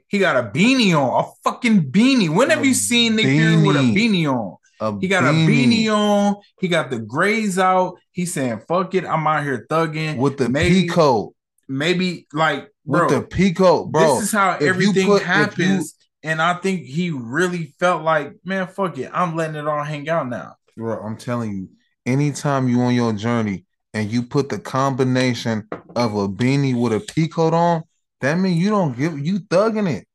He 0.07 0.19
got 0.19 0.35
a 0.35 0.49
beanie 0.49 0.93
on, 0.93 1.23
a 1.23 1.27
fucking 1.43 1.91
beanie. 1.91 2.29
When 2.29 2.49
have 2.49 2.65
you 2.65 2.73
seen 2.73 3.15
Nick 3.15 3.25
Fury 3.25 3.65
with 3.65 3.77
a 3.77 3.79
beanie 3.79 4.27
on? 4.27 4.57
A 4.81 4.99
he 4.99 5.07
got 5.07 5.23
beanie. 5.23 5.45
a 5.45 5.49
beanie 5.49 5.95
on. 5.95 6.35
He 6.59 6.67
got 6.67 6.89
the 6.89 6.99
grays 6.99 7.57
out. 7.57 7.97
He's 8.11 8.33
saying, 8.33 8.61
"Fuck 8.67 8.93
it, 8.95 9.05
I'm 9.05 9.25
out 9.25 9.43
here 9.43 9.65
thugging 9.69 10.17
with 10.17 10.37
the 10.37 10.49
maybe, 10.49 10.89
peacoat." 10.89 11.31
Maybe 11.69 12.27
like 12.33 12.69
bro, 12.85 13.07
with 13.07 13.29
the 13.29 13.35
peacoat, 13.35 13.91
bro. 13.91 14.15
This 14.15 14.23
is 14.23 14.31
how 14.33 14.57
everything 14.59 15.07
put, 15.07 15.21
happens. 15.21 15.95
You, 16.23 16.29
and 16.31 16.41
I 16.41 16.55
think 16.55 16.81
he 16.81 17.09
really 17.09 17.73
felt 17.79 18.03
like, 18.03 18.33
man, 18.43 18.67
fuck 18.67 18.97
it, 18.97 19.09
I'm 19.13 19.35
letting 19.35 19.55
it 19.55 19.67
all 19.67 19.83
hang 19.83 20.09
out 20.09 20.27
now. 20.27 20.55
Bro, 20.75 21.01
I'm 21.01 21.17
telling 21.17 21.53
you, 21.53 21.69
anytime 22.05 22.67
you 22.67 22.81
on 22.81 22.93
your 22.93 23.13
journey, 23.13 23.65
and 23.93 24.11
you 24.11 24.23
put 24.23 24.49
the 24.49 24.59
combination 24.59 25.67
of 25.95 26.15
a 26.15 26.27
beanie 26.27 26.79
with 26.79 26.93
a 26.93 26.99
peacoat 26.99 27.53
on, 27.53 27.83
that 28.21 28.35
means 28.35 28.61
you 28.61 28.69
don't 28.69 28.97
give 28.97 29.19
you 29.19 29.39
thugging 29.39 29.91
it. 29.91 30.07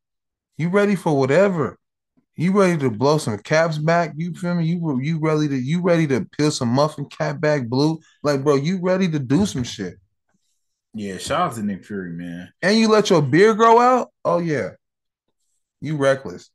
You 0.57 0.71
ready 0.71 0.97
for 0.97 1.19
whatever. 1.19 1.79
You 2.37 2.53
ready 2.53 2.79
to 2.79 2.91
blow 2.91 3.19
some 3.19 3.39
caps 3.39 3.79
back? 3.79 4.13
You 4.17 4.35
feel 4.35 4.55
me? 4.55 4.67
You 4.67 5.01
you 5.01 5.19
ready 5.19 5.49
to 5.49 5.57
you 5.57 5.83
ready 5.83 6.07
to 6.09 6.27
peel 6.37 6.51
some 6.51 6.69
muffin 6.69 7.07
cap 7.07 7.41
back 7.41 7.67
blue? 7.67 7.99
Like, 8.23 8.45
bro, 8.45 8.57
you 8.57 8.79
ready 8.81 9.09
to 9.11 9.19
do 9.19 9.47
some 9.47 9.65
shit. 9.65 9.95
Yeah, 10.95 11.19
shout 11.19 11.51
out 11.51 11.55
to 11.57 11.63
Nick 11.63 11.85
Fury, 11.85 12.13
man. 12.13 12.53
And 12.63 12.79
you 12.79 12.89
let 12.89 13.11
your 13.11 13.23
beard 13.23 13.57
grow 13.57 13.79
out? 13.81 14.11
Oh 14.25 14.39
yeah. 14.39 14.71
You 15.81 15.97
reckless. 15.97 16.51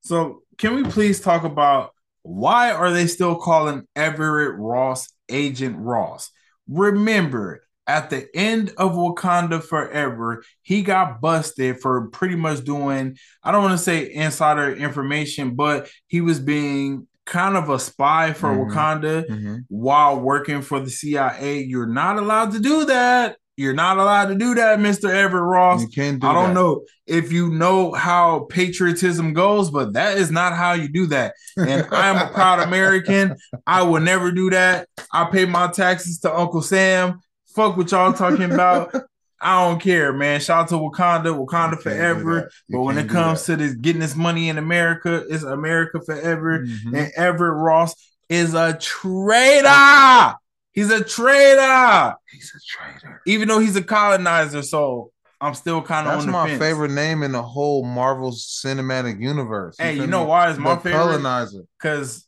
So 0.00 0.42
can 0.58 0.74
we 0.74 0.84
please 0.84 1.20
talk 1.20 1.44
about 1.44 1.92
why 2.30 2.70
are 2.72 2.92
they 2.92 3.06
still 3.06 3.34
calling 3.36 3.86
Everett 3.96 4.58
Ross 4.58 5.08
Agent 5.28 5.76
Ross? 5.78 6.30
Remember, 6.68 7.62
at 7.86 8.08
the 8.10 8.28
end 8.36 8.72
of 8.76 8.92
Wakanda 8.92 9.60
Forever, 9.62 10.44
he 10.62 10.82
got 10.82 11.20
busted 11.20 11.80
for 11.80 12.08
pretty 12.08 12.36
much 12.36 12.62
doing, 12.64 13.16
I 13.42 13.50
don't 13.50 13.62
want 13.64 13.76
to 13.76 13.84
say 13.84 14.12
insider 14.12 14.72
information, 14.74 15.56
but 15.56 15.88
he 16.06 16.20
was 16.20 16.38
being 16.38 17.08
kind 17.26 17.56
of 17.56 17.68
a 17.68 17.78
spy 17.78 18.32
for 18.32 18.48
Mhm. 18.54 18.70
Wakanda 18.70 19.28
Mm-hmm. 19.28 19.56
while 19.68 20.20
working 20.20 20.62
for 20.62 20.80
the 20.80 20.90
CIA. 20.90 21.60
You're 21.62 21.86
not 21.86 22.16
allowed 22.18 22.52
to 22.52 22.60
do 22.60 22.84
that. 22.86 23.36
You're 23.60 23.74
not 23.74 23.98
allowed 23.98 24.26
to 24.28 24.34
do 24.36 24.54
that, 24.54 24.78
Mr. 24.78 25.10
Everett 25.10 25.42
Ross. 25.42 25.82
You 25.82 25.88
can't 25.88 26.18
do 26.18 26.26
I 26.26 26.32
don't 26.32 26.48
that. 26.48 26.54
know 26.54 26.84
if 27.06 27.30
you 27.30 27.50
know 27.50 27.92
how 27.92 28.46
patriotism 28.48 29.34
goes, 29.34 29.70
but 29.70 29.92
that 29.92 30.16
is 30.16 30.30
not 30.30 30.54
how 30.54 30.72
you 30.72 30.88
do 30.88 31.04
that. 31.08 31.34
And 31.58 31.86
I 31.92 32.08
am 32.08 32.16
a 32.16 32.30
proud 32.32 32.60
American. 32.60 33.36
I 33.66 33.82
will 33.82 34.00
never 34.00 34.32
do 34.32 34.48
that. 34.48 34.88
I 35.12 35.24
pay 35.26 35.44
my 35.44 35.66
taxes 35.68 36.20
to 36.20 36.34
Uncle 36.34 36.62
Sam. 36.62 37.20
Fuck 37.54 37.76
what 37.76 37.90
y'all 37.90 38.14
talking 38.14 38.50
about. 38.50 38.94
I 39.42 39.68
don't 39.68 39.78
care, 39.80 40.12
man. 40.14 40.40
Shout 40.40 40.62
out 40.62 40.68
to 40.68 40.76
Wakanda, 40.76 41.46
Wakanda 41.46 41.78
forever. 41.82 42.50
But 42.70 42.80
when 42.80 42.96
it 42.96 43.10
comes 43.10 43.44
to 43.44 43.56
this 43.56 43.74
getting 43.74 44.00
this 44.00 44.16
money 44.16 44.48
in 44.48 44.56
America, 44.56 45.22
it's 45.28 45.42
America 45.44 46.00
forever. 46.00 46.60
Mhm. 46.64 46.96
And 46.98 47.12
Everett 47.14 47.56
Ross 47.58 47.94
is 48.30 48.54
a 48.54 48.72
traitor. 48.78 50.36
He's 50.72 50.90
a 50.90 51.02
traitor. 51.02 52.14
he's 52.30 52.52
a 52.54 52.60
traitor. 52.66 53.22
Even 53.26 53.48
though 53.48 53.58
he's 53.58 53.76
a 53.76 53.82
colonizer, 53.82 54.62
so 54.62 55.10
I'm 55.40 55.54
still 55.54 55.82
kind 55.82 56.06
of 56.06 56.12
That's 56.12 56.22
on 56.22 56.26
the 56.28 56.32
my 56.32 56.46
fence. 56.48 56.58
favorite 56.62 56.90
name 56.92 57.22
in 57.22 57.32
the 57.32 57.42
whole 57.42 57.84
Marvel 57.84 58.30
cinematic 58.32 59.20
universe. 59.20 59.76
Hey, 59.78 59.94
you 59.96 60.06
know 60.06 60.22
me? 60.24 60.28
why 60.28 60.50
it's 60.50 60.58
my 60.58 60.74
the 60.74 60.80
favorite? 60.80 60.98
colonizer. 60.98 61.62
Because 61.80 62.26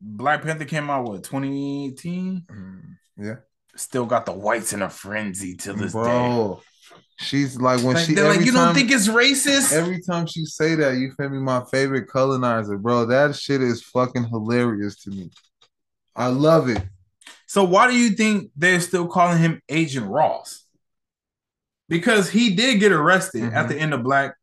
Black 0.00 0.42
Panther 0.42 0.64
came 0.64 0.90
out 0.90 1.04
what 1.04 1.22
2018. 1.24 2.46
Mm, 2.50 2.80
Yeah, 3.16 3.36
Still 3.76 4.06
got 4.06 4.26
the 4.26 4.32
whites 4.32 4.72
in 4.72 4.82
a 4.82 4.90
frenzy 4.90 5.54
to 5.56 5.72
this 5.72 5.92
day. 5.92 6.54
She's 7.20 7.60
like 7.60 7.82
when 7.82 7.94
Like, 7.96 8.06
she 8.06 8.14
like, 8.14 8.40
you 8.40 8.52
time, 8.52 8.66
don't 8.66 8.74
think 8.74 8.90
it's 8.92 9.08
racist? 9.08 9.72
every 9.72 10.00
time 10.00 10.26
she 10.26 10.44
say 10.44 10.74
that, 10.76 10.96
you 10.98 11.12
feel 11.16 11.28
me? 11.28 11.38
My 11.38 11.64
favorite 11.70 12.08
colonizer, 12.08 12.78
bro. 12.78 13.06
That 13.06 13.34
shit 13.36 13.60
is 13.60 13.82
fucking 13.82 14.24
hilarious 14.28 14.96
to 15.02 15.10
me. 15.10 15.30
I 16.14 16.28
love 16.28 16.68
it. 16.68 16.82
So 17.48 17.64
why 17.64 17.88
do 17.90 17.96
you 17.96 18.10
think 18.10 18.50
they're 18.54 18.78
still 18.78 19.08
calling 19.08 19.38
him 19.38 19.60
Agent 19.68 20.06
Ross? 20.06 20.64
Because 21.88 22.30
he 22.30 22.54
did 22.54 22.78
get 22.78 22.92
arrested 22.92 23.42
Mhm. 23.42 23.54
at 23.54 23.68
the 23.68 23.76
end 23.76 23.94
of 23.94 24.04
Black 24.04 24.34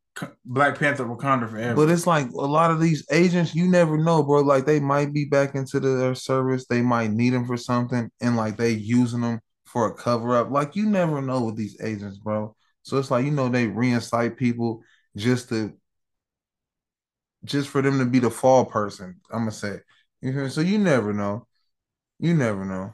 Black 0.45 0.79
Panther 0.79 1.03
Wakanda 1.05 1.49
Forever. 1.49 1.75
But 1.75 1.89
it's 1.89 2.07
like 2.07 2.31
a 2.31 2.47
lot 2.47 2.71
of 2.71 2.79
these 2.79 3.05
agents, 3.11 3.53
you 3.53 3.67
never 3.67 3.97
know, 3.97 4.23
bro. 4.23 4.41
Like 4.41 4.65
they 4.65 4.79
might 4.79 5.13
be 5.13 5.25
back 5.25 5.55
into 5.55 5.79
their 5.79 6.15
service, 6.15 6.65
they 6.67 6.81
might 6.81 7.11
need 7.11 7.31
them 7.31 7.45
for 7.45 7.57
something, 7.57 8.09
and 8.21 8.37
like 8.37 8.57
they 8.57 8.71
using 8.71 9.21
them 9.21 9.41
for 9.65 9.87
a 9.87 9.93
cover 9.93 10.35
up. 10.35 10.49
Like 10.49 10.75
you 10.75 10.85
never 10.85 11.21
know 11.21 11.43
with 11.43 11.57
these 11.57 11.77
agents, 11.81 12.17
bro. 12.17 12.55
So 12.83 12.97
it's 12.97 13.11
like 13.11 13.25
you 13.25 13.31
know 13.31 13.49
they 13.49 13.67
reincite 13.67 14.37
people 14.37 14.81
just 15.17 15.49
to 15.49 15.73
just 17.43 17.69
for 17.69 17.81
them 17.81 17.99
to 17.99 18.05
be 18.05 18.19
the 18.19 18.31
fall 18.31 18.65
person. 18.65 19.19
I'm 19.31 19.39
gonna 19.41 19.51
say, 19.51 19.79
you 20.21 20.31
me? 20.31 20.49
So 20.49 20.61
you 20.61 20.77
never 20.77 21.13
know, 21.13 21.45
you 22.19 22.33
never 22.33 22.65
know. 22.65 22.93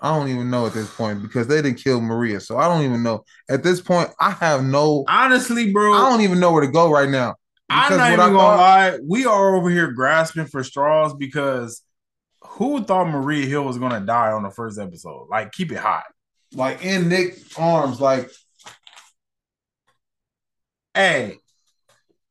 I 0.00 0.16
don't 0.16 0.28
even 0.28 0.48
know 0.50 0.66
at 0.66 0.74
this 0.74 0.94
point 0.94 1.22
because 1.22 1.48
they 1.48 1.60
didn't 1.60 1.82
kill 1.82 2.00
Maria, 2.00 2.38
so 2.40 2.56
I 2.56 2.68
don't 2.68 2.84
even 2.84 3.02
know 3.02 3.24
at 3.50 3.62
this 3.64 3.80
point. 3.80 4.10
I 4.20 4.30
have 4.30 4.62
no, 4.62 5.04
honestly, 5.08 5.72
bro, 5.72 5.92
I 5.92 6.08
don't 6.10 6.20
even 6.20 6.38
know 6.38 6.52
where 6.52 6.64
to 6.64 6.70
go 6.70 6.90
right 6.90 7.08
now. 7.08 7.34
I'm 7.68 7.96
not 7.96 8.06
even 8.12 8.20
I 8.20 8.26
gonna 8.26 8.38
thought- 8.38 8.58
lie. 8.58 8.98
We 9.06 9.26
are 9.26 9.56
over 9.56 9.68
here 9.70 9.90
grasping 9.92 10.46
for 10.46 10.62
straws 10.62 11.14
because 11.14 11.82
who 12.42 12.84
thought 12.84 13.08
Maria 13.08 13.46
Hill 13.46 13.64
was 13.64 13.76
gonna 13.78 14.00
die 14.00 14.30
on 14.30 14.42
the 14.44 14.50
first 14.50 14.78
episode? 14.78 15.26
Like, 15.28 15.50
keep 15.52 15.72
it 15.72 15.78
hot. 15.78 16.04
like 16.54 16.82
in 16.84 17.08
Nick's 17.10 17.58
arms, 17.58 18.00
like 18.00 18.30
Hey, 20.94 21.38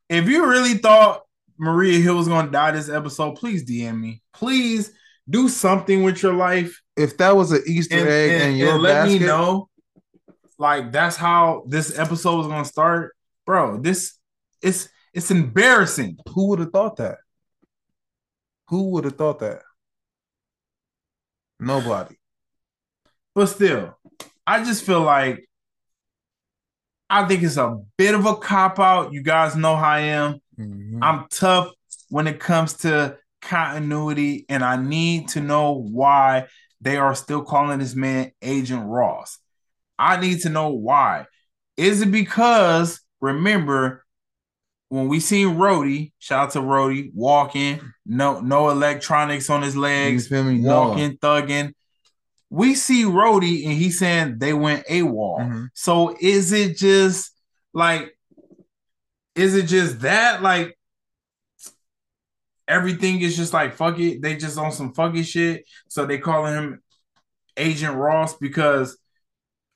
if 0.10 0.28
you 0.28 0.46
really 0.48 0.74
thought 0.76 1.22
Maria 1.60 2.00
Hill 2.00 2.16
was 2.18 2.28
gonna 2.28 2.52
die 2.52 2.72
this 2.72 2.90
episode, 2.90 3.36
please 3.36 3.64
DM 3.64 4.00
me. 4.00 4.22
Please 4.34 4.92
do 5.30 5.50
something 5.50 6.04
with 6.04 6.22
your 6.24 6.34
life 6.34 6.82
if 6.96 7.18
that 7.18 7.36
was 7.36 7.52
an 7.52 7.62
Easter 7.68 7.98
and, 7.98 8.08
egg 8.08 8.32
and- 8.32 8.52
in 8.52 8.58
your 8.58 8.74
and 8.76 8.82
let 8.84 9.04
basket, 9.06 9.20
me 9.22 9.26
know. 9.28 9.70
Like 10.60 10.92
that's 10.92 11.16
how 11.16 11.64
this 11.68 11.98
episode 12.00 12.38
was 12.38 12.48
gonna 12.48 12.66
start, 12.66 13.16
bro. 13.46 13.78
This 13.80 14.18
it's 14.62 14.90
it's 15.14 15.30
embarrassing. 15.32 16.18
who 16.30 16.48
would 16.50 16.60
have 16.60 16.72
thought 16.72 16.96
that? 16.98 17.18
Who 18.70 18.90
would 18.92 19.04
have 19.06 19.16
thought 19.18 19.40
that? 19.40 19.62
Nobody. 21.60 22.16
But 23.36 23.48
still, 23.48 23.96
I 24.46 24.64
just 24.64 24.84
feel 24.84 25.02
like 25.02 25.48
I 27.10 27.26
think 27.28 27.44
it's 27.44 27.58
a 27.58 27.80
bit 27.98 28.16
of 28.16 28.26
a 28.26 28.36
cop 28.36 28.80
out. 28.80 29.14
You 29.14 29.22
guys 29.22 29.56
know 29.56 29.76
how 29.76 29.90
I 29.90 30.00
am. 30.00 30.42
Mhm. 30.60 31.00
I'm 31.02 31.28
tough 31.30 31.70
when 32.10 32.28
it 32.28 32.40
comes 32.40 32.74
to 32.78 33.18
continuity, 33.42 34.46
and 34.50 34.64
I 34.64 34.78
need 34.78 35.30
to 35.30 35.42
know 35.42 35.74
why 35.74 36.48
they 36.82 36.98
are 36.98 37.16
still 37.16 37.44
calling 37.44 37.80
this 37.80 37.96
man 37.96 38.32
Agent 38.42 38.86
Ross. 38.86 39.40
I 39.98 40.20
need 40.20 40.42
to 40.42 40.50
know 40.50 40.70
why. 40.70 41.26
Is 41.76 42.02
it 42.02 42.12
because 42.12 43.02
remember 43.22 44.04
when 44.90 45.08
we 45.08 45.20
seen 45.20 45.56
Rhodey, 45.58 46.14
shout 46.20 46.48
out 46.48 46.52
to 46.54 46.60
Rhodey, 46.60 47.12
walking, 47.14 47.82
no 48.06 48.40
no 48.40 48.70
electronics 48.70 49.50
on 49.50 49.62
his 49.62 49.76
legs, 49.76 50.32
me? 50.32 50.60
No. 50.60 50.90
walking, 50.90 51.18
thugging. 51.18 51.74
We 52.50 52.76
see 52.76 53.04
Rhodey 53.04 53.66
and 53.66 53.74
he's 53.74 54.00
saying 54.00 54.38
they 54.38 54.54
went 54.54 54.86
AWOL. 54.88 55.40
Mhm. 55.40 55.68
So 55.74 56.16
is 56.22 56.54
it 56.54 56.78
just 56.78 57.32
like, 57.74 58.18
is 59.36 59.56
it 59.56 59.66
just 59.66 60.02
that? 60.02 60.42
Like, 60.42 60.78
everything 62.68 63.22
is 63.22 63.36
just 63.38 63.54
like, 63.54 63.76
fuck 63.76 63.98
it. 64.00 64.22
They 64.22 64.36
just 64.36 64.58
on 64.58 64.72
some 64.72 64.94
fucking 64.94 65.24
shit. 65.24 65.66
So 65.90 66.06
they 66.06 66.18
calling 66.18 66.54
him 66.54 66.84
Agent 67.56 67.96
Ross 67.96 68.36
because, 68.38 68.98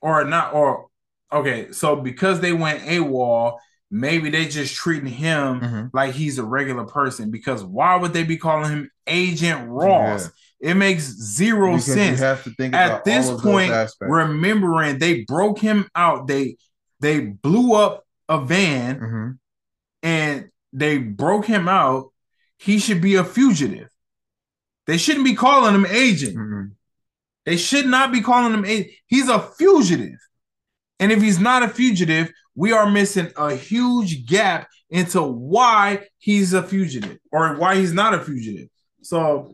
or 0.01 0.23
not, 0.25 0.54
or, 0.54 0.88
okay. 1.32 1.71
So 1.71 1.95
because 1.95 2.39
they 2.41 2.54
went 2.54 2.84
AWOL, 2.84 3.58
maybe 3.89 4.30
they 4.30 4.45
just 4.47 4.73
treating 4.75 5.10
him 5.10 5.60
Mhm. 5.62 5.89
like 5.93 6.13
he's 6.13 6.38
a 6.38 6.43
regular 6.43 6.86
person 6.86 7.30
because 7.32 7.63
why 7.63 7.95
would 7.97 8.13
they 8.13 8.23
be 8.23 8.38
calling 8.38 8.69
him 8.71 8.89
Agent 9.08 9.67
Ross? 9.69 10.30
It 10.60 10.75
makes 10.75 11.04
zero 11.04 11.71
Because 11.71 11.86
sense 11.86 12.19
you 12.19 12.25
have 12.25 12.43
to 12.43 12.51
think 12.51 12.73
at 12.75 13.04
this 13.04 13.30
point, 13.41 13.73
remembering 13.99 14.99
they 14.99 15.23
broke 15.25 15.60
him 15.60 15.89
out, 15.95 16.27
they 16.27 16.58
they 16.99 17.19
blew 17.21 17.73
up 17.73 18.06
a 18.30 18.39
van 18.39 18.99
Mhm. 18.99 19.38
and 20.04 20.49
they 20.71 20.99
broke 20.99 21.45
him 21.45 21.67
out. 21.67 22.11
He 22.62 22.78
should 22.78 23.02
be 23.02 23.15
a 23.15 23.24
fugitive. 23.24 23.89
They 24.86 24.97
shouldn't 24.97 25.26
be 25.26 25.34
calling 25.34 25.74
him 25.74 25.88
agent. 25.88 26.38
Mhm. 26.38 26.71
They 27.43 27.58
should 27.58 27.88
not 27.88 28.12
be 28.12 28.21
calling 28.21 28.54
him 28.54 28.65
agent. 28.65 28.91
He's 29.08 29.30
a 29.30 29.39
fugitive. 29.39 30.19
And 31.00 31.12
if 31.12 31.24
he's 31.24 31.39
not 31.39 31.63
a 31.63 31.67
fugitive, 31.67 32.32
we 32.54 32.71
are 32.71 32.88
missing 32.88 33.32
a 33.36 33.56
huge 33.56 34.28
gap 34.28 34.69
into 34.91 35.24
why 35.24 36.06
he's 36.19 36.54
a 36.54 36.62
fugitive 36.62 37.17
or 37.32 37.56
why 37.56 37.78
he's 37.78 37.93
not 37.93 38.13
a 38.13 38.19
fugitive. 38.19 38.69
So 39.02 39.54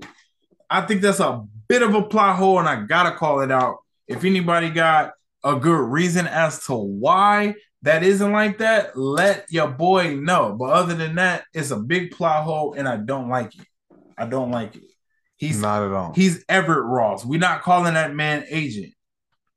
I 0.70 0.82
think 0.82 1.02
that's 1.02 1.22
a 1.22 1.46
bit 1.70 1.84
of 1.84 1.93
a 1.96 2.04
plot 2.04 2.36
hole, 2.36 2.60
and 2.60 2.67
I 2.67 2.84
gotta 2.84 3.15
call 3.15 3.39
it 3.39 3.52
out. 3.52 3.78
If 4.08 4.26
anybody 4.26 4.70
got 4.70 5.13
a 5.46 5.56
good 5.56 5.80
reason 5.80 6.28
as 6.28 6.65
to 6.65 6.74
why 6.74 7.56
that 7.88 8.04
isn't 8.04 8.32
like 8.32 8.58
that, 8.60 8.97
let 8.97 9.45
your 9.50 9.67
boy 9.69 10.15
know. 10.15 10.56
But 10.60 10.71
other 10.71 10.93
than 10.93 11.15
that, 11.15 11.45
it's 11.54 11.71
a 11.71 11.78
big 11.78 12.12
plot 12.12 12.43
hole, 12.43 12.73
and 12.73 12.88
I 12.88 12.97
don't 12.97 13.30
like 13.30 13.56
it. 13.58 13.65
I 14.17 14.26
don't 14.28 14.52
like 14.52 14.76
it. 14.76 14.84
He's 15.38 15.62
not 15.62 15.84
at 15.84 15.91
all. 15.91 16.13
he's 16.13 16.43
Everett 16.50 16.86
Ross. 16.86 17.23
We're 17.26 17.39
not 17.39 17.62
calling 17.62 17.93
that 17.95 18.13
man 18.15 18.45
agent. 18.50 18.93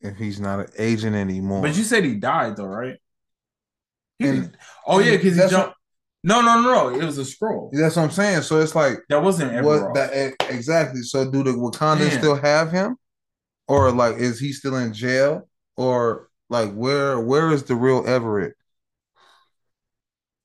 if 0.01 0.17
he's 0.17 0.39
not 0.41 0.61
an 0.61 0.67
agent 0.79 1.17
anymore. 1.17 1.63
But 1.63 1.77
you 1.77 1.85
said 1.85 2.05
he 2.05 2.15
died 2.15 2.57
though, 2.57 2.67
right? 2.67 2.97
He 4.19 4.27
And- 4.29 4.57
oh 4.87 4.99
yeah, 4.99 5.17
because 5.17 5.37
he 5.37 5.49
jumped. 5.49 5.77
No, 6.23 6.43
no, 6.43 6.61
no, 6.61 6.91
no. 6.91 7.01
It 7.01 7.05
was 7.05 7.17
a 7.19 7.23
Skrull. 7.23 7.71
that's 7.73 7.97
what 7.97 8.03
I'm 8.03 8.11
saying. 8.11 8.43
So 8.43 8.61
it's 8.61 8.75
like 8.75 8.99
That 9.09 9.23
wasn't 9.23 9.53
Everett 9.53 9.65
what 9.65 9.83
Ross. 9.89 9.97
that 10.11 10.35
exactly. 10.51 11.01
So 11.03 11.31
do 11.31 11.43
the 11.43 11.53
Wakandans 11.53 12.19
still 12.19 12.37
have 12.37 12.71
him, 12.71 12.97
or 13.67 13.91
like 13.91 14.17
is 14.17 14.39
he 14.39 14.53
still 14.53 14.77
in 14.77 14.93
jail, 14.93 15.49
or 15.77 16.29
like 16.51 16.73
where 16.75 17.19
where 17.19 17.51
is 17.51 17.63
the 17.63 17.75
real 17.75 18.07
Everett? 18.07 18.55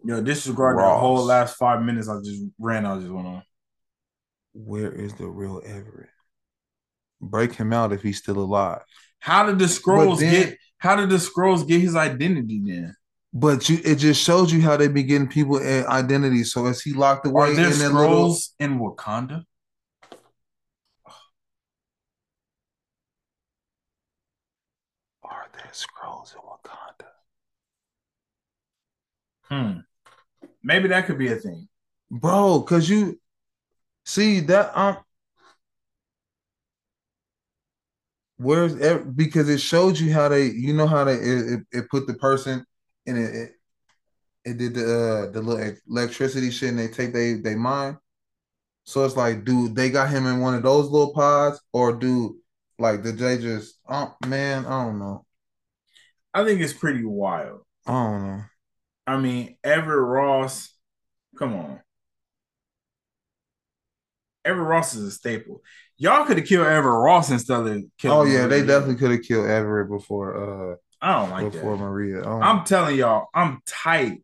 Yo, 0.06 0.22
disregard 0.22 0.78
the 0.78 0.84
whole 0.84 1.24
last 1.26 1.58
five 1.58 1.82
minutes 1.82 2.08
I 2.08 2.20
just 2.24 2.42
ran. 2.60 2.86
I 2.86 2.96
just 3.00 3.10
went 3.12 3.28
on. 3.28 3.44
Where 4.54 4.92
is 4.92 5.16
the 5.16 5.28
real 5.28 5.62
Everett? 5.66 6.10
Break 7.20 7.54
him 7.56 7.74
out 7.74 7.92
if 7.92 8.04
he's 8.04 8.20
still 8.20 8.38
alive. 8.40 8.82
How 9.20 9.48
did 9.48 9.58
the 9.58 9.66
Skrulls 9.66 10.20
then- 10.20 10.32
get? 10.32 10.58
How 10.78 10.96
did 10.96 11.10
the 11.10 11.16
Skrulls 11.16 11.68
get 11.68 11.82
his 11.82 11.96
identity 11.96 12.62
then? 12.64 12.96
But 13.34 13.68
you, 13.68 13.80
it 13.84 13.96
just 13.96 14.22
shows 14.22 14.54
you 14.54 14.62
how 14.62 14.78
they 14.78 14.88
be 14.88 15.04
getting 15.04 15.28
people 15.28 15.58
identity. 15.58 16.44
So 16.44 16.68
is 16.68 16.82
he 16.82 16.94
locked 16.94 17.26
away 17.26 17.52
Are 17.52 17.54
there 17.54 17.72
in 17.72 17.80
that 17.80 17.92
little? 17.92 18.30
Skrulls 18.30 18.50
in 18.60 18.80
Wakanda? 18.80 19.44
Are 25.24 25.48
there 25.54 25.72
Skrulls 25.74 26.34
in 26.36 26.42
Wakanda? 26.42 27.08
Hmm. 29.50 29.80
Maybe 30.64 30.88
that 30.90 31.06
could 31.06 31.18
be 31.18 31.32
a 31.32 31.36
thing. 31.36 31.68
bro 32.10 32.60
because 32.60 32.90
you 32.90 33.20
see 34.06 34.40
that 34.42 34.76
um 34.78 34.98
where's 38.38 38.76
because 39.16 39.50
it 39.50 39.60
showed 39.60 39.98
you 39.98 40.12
how 40.14 40.28
they 40.30 40.46
you 40.48 40.74
know 40.74 40.88
how 40.88 41.04
they 41.04 41.14
it, 41.16 41.54
it, 41.54 41.60
it 41.72 41.90
put 41.90 42.06
the 42.08 42.14
person 42.14 42.66
in 43.06 43.18
it, 43.18 43.36
it 43.36 43.52
it 44.44 44.58
did 44.58 44.74
the 44.76 44.84
uh, 44.84 45.32
the 45.32 45.42
little 45.42 45.76
electricity 45.90 46.52
shit 46.52 46.70
and 46.70 46.80
they 46.80 46.88
take 46.88 47.14
they 47.14 47.34
they 47.34 47.56
mind 47.56 47.98
so 48.84 49.04
it's 49.06 49.16
like 49.16 49.46
dude 49.46 49.76
they 49.76 49.90
got 49.90 50.10
him 50.10 50.26
in 50.28 50.40
one 50.40 50.54
of 50.54 50.64
those 50.64 50.90
little 50.90 51.14
pods 51.14 51.60
or 51.74 51.94
do 51.94 52.38
like 52.78 53.02
did 53.04 53.18
they 53.18 53.38
just 53.38 53.80
oh 53.90 54.14
man 54.28 54.66
i 54.66 54.84
don't 54.84 55.00
know 55.00 55.26
I 56.34 56.44
think 56.44 56.60
it's 56.60 56.74
pretty 56.74 57.06
wild. 57.06 57.62
i 57.88 57.92
don't 57.94 58.22
know 58.28 58.44
I 59.08 59.18
mean, 59.18 59.58
Everett 59.64 60.02
Ross, 60.08 60.70
come 61.38 61.54
on. 61.54 61.80
Everett 64.44 64.68
Ross 64.68 64.94
is 64.96 65.04
a 65.06 65.12
staple. 65.12 65.62
Y'all 65.98 66.26
could 66.26 66.38
have 66.38 66.48
killed 66.48 66.68
Everett 66.68 67.04
Ross 67.04 67.32
instead 67.32 67.60
of 67.66 67.84
killing. 67.98 68.18
oh 68.20 68.24
yeah 68.24 68.48
they 68.48 68.66
definitely 68.66 68.96
could 68.96 69.12
have 69.12 69.22
killed 69.24 69.48
everett 69.48 69.90
before 69.90 70.36
uh 70.74 70.76
I 71.02 71.20
don't 71.20 71.30
like 71.32 71.52
before 71.52 71.78
that. 71.78 71.84
maria 71.84 72.22
don't- 72.22 72.44
I'm 72.44 72.64
telling 72.66 72.96
y'all, 72.98 73.28
I'm 73.34 73.60
tight. 73.66 74.24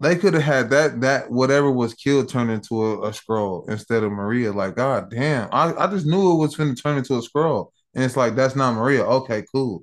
They 0.00 0.14
could 0.14 0.34
have 0.34 0.42
had 0.44 0.70
that 0.70 1.00
that 1.00 1.30
whatever 1.30 1.70
was 1.72 1.94
killed 1.94 2.28
turned 2.28 2.50
into 2.52 2.84
a, 2.84 3.00
a 3.08 3.10
Skrull 3.10 3.68
instead 3.68 4.04
of 4.04 4.12
Maria. 4.12 4.52
Like, 4.52 4.76
god 4.76 5.10
damn. 5.10 5.48
I, 5.50 5.74
I 5.74 5.86
just 5.88 6.06
knew 6.06 6.32
it 6.32 6.36
was 6.36 6.54
gonna 6.56 6.74
turn 6.76 6.98
into 6.98 7.14
a 7.14 7.20
Skrull. 7.22 7.70
And 7.94 8.04
it's 8.04 8.16
like 8.16 8.36
that's 8.36 8.54
not 8.54 8.74
Maria. 8.74 9.02
Okay, 9.04 9.44
cool. 9.52 9.82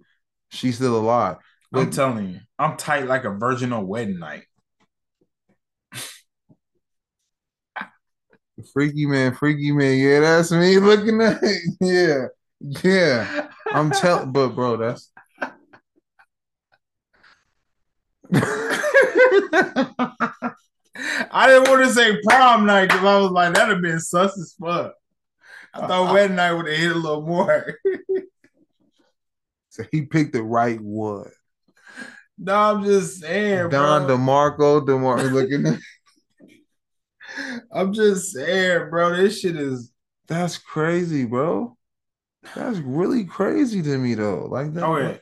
She's 0.52 0.76
still 0.76 0.95
alive. 0.98 1.36
I'm 1.77 1.91
telling 1.91 2.29
you, 2.29 2.39
I'm 2.57 2.77
tight 2.77 3.07
like 3.07 3.25
a 3.25 3.31
virgin 3.31 3.73
on 3.73 3.88
wedding 3.88 4.19
night. 4.19 4.43
freaky 8.73 9.05
man, 9.05 9.33
freaky 9.33 9.71
man. 9.71 9.97
Yeah, 9.97 10.19
that's 10.21 10.51
me 10.51 10.79
looking 10.79 11.21
at 11.21 11.39
it. 11.41 11.61
Yeah. 11.81 12.27
Yeah. 12.83 13.49
I'm 13.71 13.91
telling 13.91 14.31
but 14.31 14.49
bro, 14.49 14.77
that's 14.77 15.11
I 21.31 21.47
didn't 21.47 21.69
want 21.69 21.83
to 21.83 21.93
say 21.93 22.17
prom 22.23 22.65
night 22.65 22.88
because 22.88 23.03
I 23.03 23.19
was 23.19 23.31
like, 23.31 23.53
that'd 23.53 23.73
have 23.73 23.81
been 23.81 23.99
sus 23.99 24.38
as 24.39 24.55
fuck. 24.59 24.93
I 25.73 25.88
thought 25.88 26.13
wedding 26.13 26.38
night 26.38 26.53
would 26.53 26.67
have 26.67 26.77
hit 26.77 26.91
a 26.91 26.95
little 26.95 27.21
more. 27.21 27.75
so 29.69 29.83
he 29.91 30.03
picked 30.03 30.33
the 30.33 30.41
right 30.41 30.79
one. 30.79 31.29
No, 32.38 32.56
I'm 32.56 32.84
just 32.84 33.21
saying, 33.21 33.69
Don 33.69 34.06
bro. 34.08 34.17
DeMarco, 34.17 34.86
DeMarco 34.86 35.32
looking 35.32 35.65
at 35.67 35.80
I'm 37.71 37.93
just 37.93 38.32
saying, 38.32 38.89
bro. 38.89 39.15
This 39.15 39.39
shit 39.39 39.56
is. 39.56 39.91
that's 40.28 40.58
crazy, 40.58 41.26
bro. 41.26 41.78
That's 42.56 42.78
really 42.80 43.26
crazy 43.26 43.82
to 43.82 43.98
me 43.98 44.13
though. 44.13 44.45
Like 44.45 44.74
that. 44.74 44.84
Okay. 44.84 45.19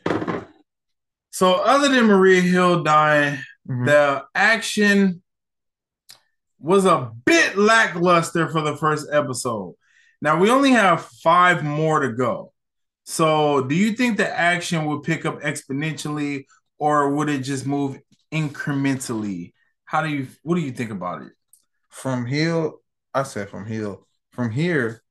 So, 1.32 1.54
other 1.56 1.89
than 1.89 2.06
Maria 2.06 2.41
Hill 2.41 2.84
dying, 2.84 3.39
Mhm. 3.67 3.86
the 3.86 4.23
action 4.36 5.23
was 6.60 6.86
a 6.86 7.12
bit 7.26 7.58
lackluster 7.58 8.47
for 8.49 8.62
the 8.62 8.76
first 8.78 9.08
episode. 9.12 9.76
Now 10.21 10.38
we 10.39 10.49
only 10.49 10.71
have 10.71 11.06
five 11.23 11.63
more 11.63 12.02
to 12.02 12.12
go. 12.13 12.52
So, 13.06 13.63
do 13.63 13.73
you 13.76 13.93
think 13.93 14.17
the 14.17 14.30
action 14.30 14.86
would 14.86 15.04
pick 15.04 15.26
up 15.26 15.41
exponentially, 15.41 16.45
or 16.84 17.10
would 17.15 17.30
it 17.30 17.39
just 17.39 17.65
move 17.65 17.98
incrementally? 18.30 19.54
How 19.86 20.02
do 20.02 20.10
you? 20.10 20.28
What 20.41 20.56
do 20.56 20.62
you 20.62 20.72
think 20.72 20.91
about 20.91 21.22
it? 21.22 21.32
from 21.89 22.26
Hill, 22.26 22.82
I 23.13 23.24
said 23.24 23.50
from 23.50 23.65
Hill. 23.65 24.06
From 24.32 24.50
here, 24.50 25.02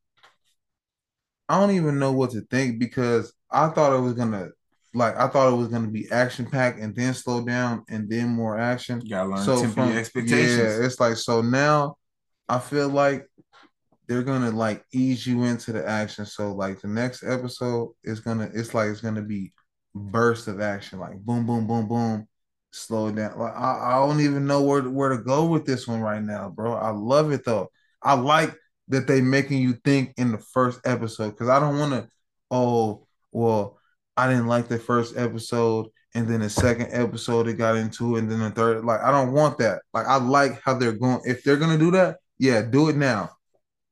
I 1.48 1.60
don't 1.60 1.76
even 1.76 1.98
know 1.98 2.12
what 2.12 2.32
to 2.32 2.40
think 2.42 2.78
because 2.80 3.32
I 3.50 3.68
thought 3.68 3.96
it 3.96 4.00
was 4.00 4.14
gonna 4.14 4.48
like 4.92 5.16
I 5.16 5.28
thought 5.28 5.52
it 5.52 5.56
was 5.56 5.68
gonna 5.68 5.88
be 5.88 6.10
action 6.10 6.44
packed 6.46 6.80
and 6.80 6.94
then 6.94 7.14
slow 7.14 7.44
down 7.44 7.84
and 7.88 8.08
then 8.10 8.28
more 8.28 8.58
action. 8.58 9.00
You 9.02 9.10
gotta 9.10 9.30
learn 9.30 9.44
So 9.44 9.60
temper 9.60 9.74
from 9.74 9.88
your 9.90 9.98
expectations. 9.98 10.58
yeah, 10.58 10.84
it's 10.84 11.00
like 11.00 11.16
so 11.16 11.40
now 11.40 11.96
I 12.48 12.58
feel 12.58 12.88
like 12.88 13.26
they're 14.08 14.24
gonna 14.24 14.50
like 14.50 14.84
ease 14.92 15.26
you 15.26 15.44
into 15.44 15.72
the 15.72 15.88
action. 15.88 16.26
So 16.26 16.52
like 16.52 16.80
the 16.80 16.88
next 16.88 17.22
episode 17.22 17.92
is 18.02 18.20
gonna 18.20 18.50
it's 18.52 18.74
like 18.74 18.88
it's 18.90 19.00
gonna 19.00 19.22
be 19.22 19.52
burst 19.94 20.48
of 20.48 20.60
action, 20.60 20.98
like 20.98 21.18
boom, 21.18 21.46
boom, 21.46 21.66
boom, 21.66 21.88
boom, 21.88 22.28
slow 22.70 23.08
it 23.08 23.16
down. 23.16 23.38
Like 23.38 23.54
I, 23.54 23.92
I 23.92 24.06
don't 24.06 24.20
even 24.20 24.46
know 24.46 24.62
where 24.62 24.80
to, 24.80 24.90
where 24.90 25.10
to 25.10 25.18
go 25.18 25.46
with 25.46 25.64
this 25.66 25.86
one 25.86 26.00
right 26.00 26.22
now, 26.22 26.50
bro. 26.50 26.74
I 26.74 26.90
love 26.90 27.32
it 27.32 27.44
though. 27.44 27.70
I 28.02 28.14
like 28.14 28.54
that 28.88 29.06
they 29.06 29.20
making 29.20 29.62
you 29.62 29.74
think 29.84 30.14
in 30.16 30.32
the 30.32 30.38
first 30.38 30.80
episode 30.84 31.30
because 31.30 31.48
I 31.48 31.60
don't 31.60 31.78
want 31.78 31.92
to. 31.92 32.08
Oh 32.50 33.06
well, 33.30 33.78
I 34.16 34.28
didn't 34.28 34.46
like 34.46 34.68
the 34.68 34.78
first 34.78 35.16
episode, 35.16 35.86
and 36.14 36.28
then 36.28 36.40
the 36.40 36.50
second 36.50 36.88
episode 36.90 37.48
it 37.48 37.54
got 37.54 37.76
into, 37.76 38.16
and 38.16 38.30
then 38.30 38.40
the 38.40 38.50
third. 38.50 38.84
Like 38.84 39.00
I 39.00 39.10
don't 39.10 39.32
want 39.32 39.58
that. 39.58 39.82
Like 39.92 40.06
I 40.06 40.16
like 40.16 40.60
how 40.62 40.74
they're 40.74 40.92
going. 40.92 41.20
If 41.24 41.44
they're 41.44 41.56
gonna 41.56 41.78
do 41.78 41.90
that, 41.92 42.18
yeah, 42.38 42.62
do 42.62 42.88
it 42.88 42.96
now. 42.96 43.30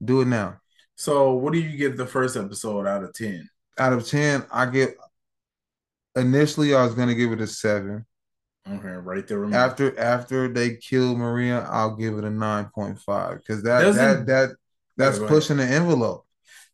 Do 0.02 0.20
it 0.22 0.26
now. 0.26 0.56
So, 0.96 1.32
what 1.32 1.52
do 1.52 1.58
you 1.58 1.76
give 1.76 1.96
the 1.96 2.06
first 2.06 2.36
episode 2.36 2.86
out 2.86 3.04
of 3.04 3.14
ten? 3.14 3.48
Out 3.78 3.92
of 3.92 4.06
ten, 4.06 4.44
I 4.52 4.66
get. 4.66 4.94
Initially, 6.16 6.74
I 6.74 6.84
was 6.84 6.94
gonna 6.94 7.14
give 7.14 7.32
it 7.32 7.40
a 7.40 7.46
seven. 7.46 8.06
Okay, 8.68 8.88
right 8.88 9.26
there. 9.26 9.46
me. 9.46 9.56
After 9.56 9.98
after 9.98 10.48
they 10.48 10.76
kill 10.76 11.16
Maria, 11.16 11.60
I'll 11.70 11.96
give 11.96 12.18
it 12.18 12.24
a 12.24 12.30
nine 12.30 12.66
point 12.74 12.98
five 13.00 13.38
because 13.38 13.62
that 13.62 13.94
that 13.94 14.26
that 14.26 14.50
that's 14.96 15.18
pushing 15.18 15.56
the 15.58 15.64
envelope. 15.64 16.26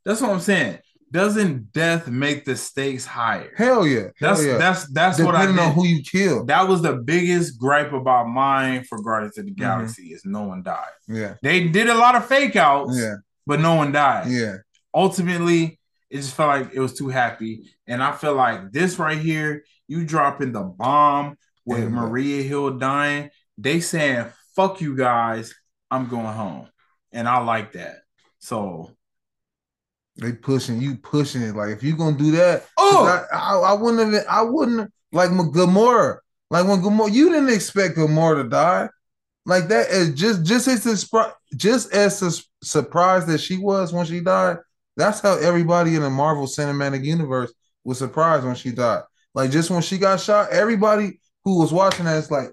That's 0.04 0.20
what 0.20 0.30
I'm 0.30 0.40
saying. 0.40 0.78
Doesn't 1.12 1.72
death 1.72 2.08
make 2.08 2.44
the 2.44 2.56
stakes 2.56 3.06
higher? 3.06 3.52
Hell 3.56 3.86
yeah, 3.86 4.08
hell 4.18 4.34
That's 4.34 4.44
yeah. 4.44 4.58
that's 4.58 4.86
that's 4.92 5.20
what 5.20 5.36
I 5.36 5.42
Depending 5.42 5.64
on 5.64 5.72
who 5.72 5.86
you 5.86 6.02
kill. 6.02 6.44
that 6.46 6.66
was 6.66 6.82
the 6.82 6.94
biggest 6.94 7.58
gripe 7.60 7.92
about 7.92 8.26
mine 8.28 8.82
for 8.84 9.00
Guardians 9.00 9.38
of 9.38 9.44
the 9.44 9.52
Mm-hmm. 9.52 9.60
Galaxy 9.62 10.08
is 10.12 10.24
no 10.24 10.42
one 10.42 10.64
died. 10.64 10.88
Yeah, 11.06 11.34
They 11.42 11.68
did 11.68 11.88
a 11.88 11.94
lot 11.94 12.16
of 12.16 12.26
fake 12.26 12.56
outs, 12.56 12.98
yeah, 12.98 13.14
but 13.46 13.60
no 13.60 13.76
one 13.76 13.92
died. 13.92 14.28
yeah. 14.30 14.56
Ultimately, 14.92 15.78
it 16.16 16.22
just 16.22 16.34
felt 16.34 16.48
like 16.48 16.74
it 16.74 16.80
was 16.80 16.94
too 16.94 17.08
happy. 17.08 17.70
And 17.86 18.02
I 18.02 18.12
feel 18.12 18.34
like 18.34 18.72
this 18.72 18.98
right 18.98 19.18
here, 19.18 19.64
you 19.86 20.04
dropping 20.04 20.52
the 20.52 20.62
bomb 20.62 21.36
with 21.64 21.80
Yeah. 21.80 21.88
Maria 21.88 22.42
Hill 22.42 22.78
dying, 22.78 23.30
they 23.58 23.80
saying, 23.80 24.26
fuck 24.54 24.80
you 24.80 24.96
guys, 24.96 25.54
I'm 25.90 26.08
going 26.08 26.24
home. 26.26 26.68
And 27.12 27.28
I 27.28 27.38
like 27.40 27.72
that. 27.72 27.98
So 28.38 28.92
They 30.16 30.32
pushing 30.32 30.80
you, 30.80 30.96
pushing 30.96 31.42
it. 31.42 31.54
Like 31.54 31.70
if 31.70 31.82
you're 31.82 31.96
gonna 31.96 32.16
do 32.16 32.30
that, 32.32 32.64
Oh! 32.78 33.04
I, 33.06 33.36
I, 33.36 33.58
I 33.58 33.72
wouldn't 33.74 34.14
have. 34.14 34.24
I 34.28 34.42
wouldn't 34.42 34.90
like 35.12 35.30
Gamora. 35.30 36.18
Like 36.50 36.66
when 36.66 36.80
Gamora, 36.80 37.12
you 37.12 37.30
didn't 37.30 37.50
expect 37.50 37.96
Gamora 37.98 38.42
to 38.42 38.48
die. 38.48 38.88
Like 39.44 39.68
that 39.68 39.90
is 39.90 40.14
just 40.14 40.44
just 40.44 40.68
as 40.68 41.10
just 41.54 41.92
as 41.92 42.44
surprised 42.62 43.26
that 43.28 43.38
she 43.38 43.58
was 43.58 43.92
when 43.92 44.06
she 44.06 44.20
died. 44.20 44.58
That's 44.96 45.20
how 45.20 45.36
everybody 45.38 45.94
in 45.94 46.02
the 46.02 46.10
Marvel 46.10 46.46
Cinematic 46.46 47.04
Universe 47.04 47.52
was 47.84 47.98
surprised 47.98 48.44
when 48.44 48.54
she 48.54 48.72
died. 48.72 49.02
Like 49.34 49.50
just 49.50 49.70
when 49.70 49.82
she 49.82 49.98
got 49.98 50.20
shot, 50.20 50.50
everybody 50.50 51.20
who 51.44 51.60
was 51.60 51.72
watching 51.72 52.06
that 52.06 52.16
is 52.16 52.30
like, 52.30 52.48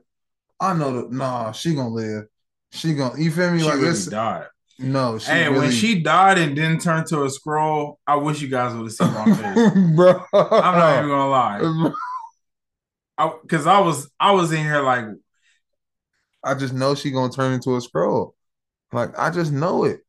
I 0.59 0.73
know 0.73 1.01
that. 1.01 1.11
Nah, 1.11 1.51
she 1.51 1.73
gonna 1.75 1.89
live. 1.89 2.25
She 2.71 2.93
gonna. 2.93 3.19
You 3.19 3.31
feel 3.31 3.51
me? 3.51 3.59
she 3.59 3.65
like 3.65 3.75
really 3.75 3.89
it's 3.89 4.05
died. 4.05 4.47
no. 4.79 5.17
She 5.17 5.31
hey, 5.31 5.47
really, 5.47 5.59
when 5.59 5.71
she 5.71 6.01
died 6.01 6.37
and 6.37 6.55
didn't 6.55 6.81
turn 6.81 7.05
to 7.05 7.23
a 7.23 7.27
Skrull, 7.27 7.95
I 8.05 8.15
wish 8.15 8.41
you 8.41 8.49
guys 8.49 8.73
would 8.75 8.83
have 8.83 8.91
seen 8.93 9.13
my 9.13 9.25
face. 9.25 9.71
bro. 9.95 10.23
I'm 10.33 10.77
not 10.77 10.97
even 10.97 11.09
gonna 11.09 11.29
lie. 11.29 11.91
Because 13.43 13.67
I, 13.67 13.79
was 13.79 14.09
I 14.19 14.31
was 14.31 14.51
in 14.51 14.63
here 14.63 14.81
like, 14.81 15.05
I 16.43 16.55
just 16.55 16.73
know 16.73 16.95
she 16.95 17.11
gonna 17.11 17.31
turn 17.31 17.53
into 17.53 17.75
a 17.75 17.79
Skrull. 17.79 18.31
Like 18.91 19.17
I 19.17 19.29
just 19.29 19.51
know 19.51 19.83
it. 19.83 20.01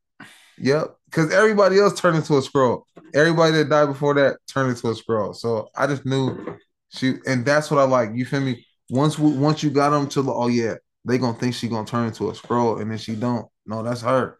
Yep. 0.57 0.95
Because 1.05 1.31
everybody 1.31 1.79
else 1.79 1.99
turned 1.99 2.17
into 2.17 2.35
a 2.35 2.41
Skrull. 2.41 2.83
Everybody 3.13 3.53
that 3.53 3.69
died 3.69 3.85
before 3.85 4.13
that 4.15 4.37
turned 4.47 4.69
into 4.71 4.87
a 4.89 4.93
Skrull. 4.93 5.35
So 5.35 5.69
I 5.75 5.87
just 5.87 6.05
knew 6.05 6.57
she, 6.89 7.15
and 7.25 7.45
that's 7.45 7.71
what 7.71 7.79
I 7.79 7.83
like. 7.83 8.09
You 8.13 8.25
feel 8.25 8.41
me? 8.41 8.65
Once 8.89 9.17
we, 9.17 9.31
once 9.31 9.63
you 9.63 9.69
got 9.69 9.91
them 9.91 10.07
to 10.09 10.21
the, 10.21 10.31
oh 10.31 10.47
yeah, 10.47 10.75
they 11.05 11.17
gonna 11.17 11.37
think 11.37 11.55
she 11.55 11.67
gonna 11.67 11.85
turn 11.87 12.07
into 12.07 12.29
a 12.29 12.33
Skrull, 12.33 12.81
and 12.81 12.91
then 12.91 12.97
she 12.97 13.15
don't. 13.15 13.47
No, 13.65 13.83
that's 13.83 14.01
her. 14.01 14.37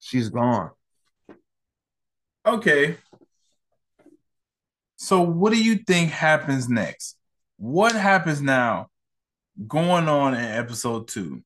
She's 0.00 0.28
gone. 0.28 0.70
okay. 2.44 2.96
So, 4.96 5.22
what 5.22 5.52
do 5.52 5.62
you 5.62 5.76
think 5.76 6.10
happens 6.10 6.68
next? 6.68 7.16
What 7.56 7.92
happens 7.94 8.42
now 8.42 8.88
going 9.66 10.08
on 10.08 10.34
in 10.34 10.40
episode 10.44 11.08
two? 11.08 11.42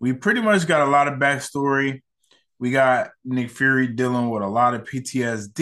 We 0.00 0.12
pretty 0.12 0.40
much 0.40 0.66
got 0.66 0.86
a 0.86 0.90
lot 0.90 1.08
of 1.08 1.18
backstory. 1.18 2.02
We 2.62 2.70
got 2.70 3.10
Nick 3.24 3.50
Fury 3.50 3.88
dealing 3.88 4.30
with 4.30 4.40
a 4.44 4.46
lot 4.46 4.74
of 4.74 4.84
PTSD 4.84 5.52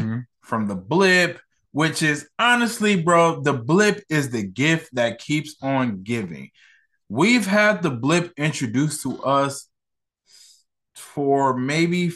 Mm-hmm. 0.00 0.18
from 0.40 0.66
the 0.66 0.74
blip, 0.74 1.38
which 1.70 2.02
is 2.02 2.28
honestly, 2.40 3.00
bro, 3.00 3.40
the 3.40 3.52
blip 3.52 4.02
is 4.08 4.30
the 4.30 4.42
gift 4.42 4.92
that 4.94 5.20
keeps 5.20 5.54
on 5.62 6.02
giving. 6.02 6.50
We've 7.08 7.46
had 7.46 7.82
the 7.84 7.90
blip 7.90 8.32
introduced 8.36 9.02
to 9.04 9.22
us 9.22 9.68
for 10.96 11.56
maybe 11.56 12.10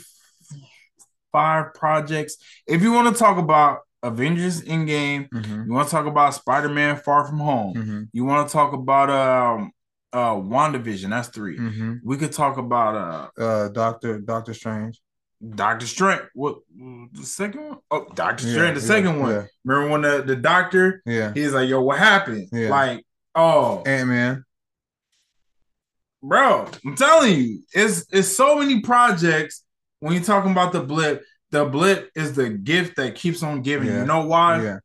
five 1.30 1.72
projects. 1.74 2.36
If 2.66 2.82
you 2.82 2.90
want 2.90 3.14
to 3.14 3.18
talk 3.18 3.38
about 3.38 3.82
Avengers 4.02 4.62
Endgame, 4.62 5.28
Mm-hmm. 5.30 5.62
you 5.68 5.72
want 5.72 5.86
to 5.88 5.92
talk 5.94 6.06
about 6.06 6.34
Spider-Man 6.34 6.96
Far 6.96 7.24
From 7.24 7.38
Home, 7.38 7.74
Mm-hmm. 7.76 8.02
you 8.12 8.24
want 8.24 8.48
to 8.48 8.52
talk 8.52 8.72
about 8.72 9.10
um 9.10 9.70
uh 10.14 10.35
WandaVision, 10.37 11.11
that's 11.11 11.29
3 11.29 11.59
Mm-hmm. 11.59 11.92
We 12.05 12.16
could 12.16 12.33
talk 12.33 12.57
about 12.57 12.94
uh 13.38 13.42
Uh, 13.42 13.68
Doctor 13.68 14.20
Doctor 14.20 14.55
Strange. 14.55 15.00
Doctor 15.55 15.87
Strange. 15.87 16.22
What 16.35 16.59
the 17.12 17.27
second 17.27 17.68
one? 17.68 17.79
Oh, 17.90 18.07
Doctor 18.14 18.46
Yeah, 18.46 18.53
Strange, 18.55 18.74
the 18.77 18.81
yeah, 18.83 18.87
second 18.87 19.20
one. 19.20 19.31
yeah. 19.33 19.44
Remember 19.64 19.90
when 19.90 20.03
the, 20.03 20.22
the 20.22 20.37
doctor 20.37 21.03
Yeah. 21.05 21.33
he's 21.35 21.53
like, 21.53 21.68
yo, 21.68 21.83
what 21.83 21.98
happened? 21.98 22.48
Yeah. 22.53 22.70
Like, 22.70 23.05
oh 23.35 23.83
Ant 23.85 24.09
Man. 24.09 24.44
bro, 26.22 26.66
I'm 26.87 26.96
telling 26.96 27.38
you, 27.38 27.62
it's 27.72 28.07
it's 28.11 28.29
so 28.35 28.57
many 28.59 28.81
projects 28.81 29.64
when 30.00 30.14
you're 30.14 30.22
talking 30.22 30.53
about 30.53 30.72
the 30.72 30.81
blip. 30.83 31.22
The 31.50 31.64
blip 31.64 32.11
is 32.16 32.35
the 32.35 32.48
gift 32.50 32.96
that 32.96 33.14
keeps 33.14 33.42
on 33.42 33.62
giving. 33.62 33.88
Yeah. 33.88 34.00
You 34.00 34.07
know 34.07 34.27
why? 34.27 34.79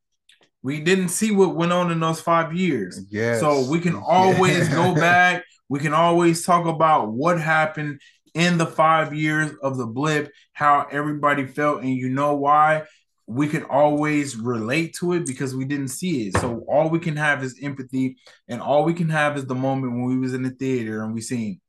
We 0.62 0.82
didn't 0.82 1.10
see 1.10 1.32
what 1.32 1.56
went 1.56 1.72
on 1.72 1.92
in 1.92 2.00
those 2.00 2.20
five 2.22 2.54
years. 2.54 3.00
Yes. 3.10 3.40
So 3.40 3.70
we 3.70 3.80
can 3.80 3.96
always 4.08 4.68
Yeah. 4.70 4.76
go 4.76 4.96
back. 4.96 5.44
We 5.70 5.80
can 5.80 5.94
always 5.94 6.46
talk 6.46 6.66
about 6.66 7.12
what 7.12 7.40
happened 7.40 8.02
in 8.34 8.58
the 8.58 8.66
five 8.66 9.14
years 9.14 9.52
of 9.64 9.78
the 9.78 9.86
blip, 9.88 10.32
how 10.54 10.88
everybody 10.92 11.46
felt, 11.46 11.82
and 11.82 11.94
you 11.94 12.10
know 12.10 12.36
why. 12.36 12.84
We 13.28 13.48
can 13.48 13.64
always 13.64 14.36
relate 14.36 14.96
to 15.00 15.14
it 15.14 15.28
because 15.28 15.56
we 15.56 15.64
didn't 15.66 15.90
see 15.90 16.28
it. 16.28 16.38
So 16.38 16.66
all 16.68 16.90
we 16.90 16.98
can 17.00 17.16
have 17.16 17.44
is 17.44 17.60
empathy, 17.62 18.18
and 18.48 18.60
all 18.60 18.84
we 18.84 18.94
can 18.96 19.10
have 19.10 19.38
is 19.38 19.46
the 19.46 19.54
moment 19.56 19.94
when 19.94 20.06
we 20.06 20.18
was 20.18 20.34
in 20.34 20.42
the 20.42 20.50
theater 20.50 21.04
and 21.04 21.14
we 21.14 21.22
seen 21.22 21.62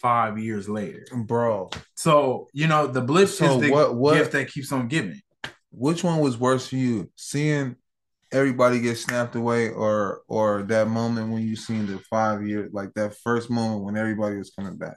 five 0.00 0.38
years 0.38 0.68
later. 0.68 1.04
Bro, 1.26 1.70
So 1.96 2.48
you 2.52 2.68
know 2.68 2.86
the 2.86 3.00
blip 3.00 3.28
So 3.28 3.56
is 3.56 3.62
the 3.62 3.70
what- 3.72 3.96
what- 3.96 4.14
gift 4.14 4.32
that 4.32 4.48
keeps 4.48 4.70
on 4.70 4.86
giving. 4.88 5.20
which 5.72 6.04
one 6.04 6.20
was 6.20 6.38
worse 6.38 6.68
for 6.68 6.76
you? 6.76 7.10
Seeing 7.16 7.74
everybody 8.36 8.80
get 8.80 8.96
snapped 8.98 9.34
away 9.34 9.70
or 9.70 10.22
or 10.28 10.62
that 10.64 10.88
moment 10.88 11.32
when 11.32 11.42
you 11.42 11.56
seen 11.56 11.86
the 11.86 11.98
five 12.10 12.46
year 12.46 12.68
like 12.72 12.92
that 12.94 13.16
first 13.24 13.50
moment 13.50 13.82
when 13.84 13.96
everybody 13.96 14.36
was 14.36 14.50
coming 14.50 14.76
back? 14.76 14.96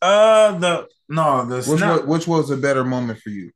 Uh, 0.00 0.56
the 0.58 0.88
no, 1.08 1.44
the 1.44 1.56
Which 1.56 1.80
snap- 1.80 2.00
was, 2.00 2.06
which 2.06 2.26
was 2.28 2.50
a 2.50 2.56
better 2.56 2.84
moment 2.84 3.18
for 3.20 3.30
you? 3.30 3.50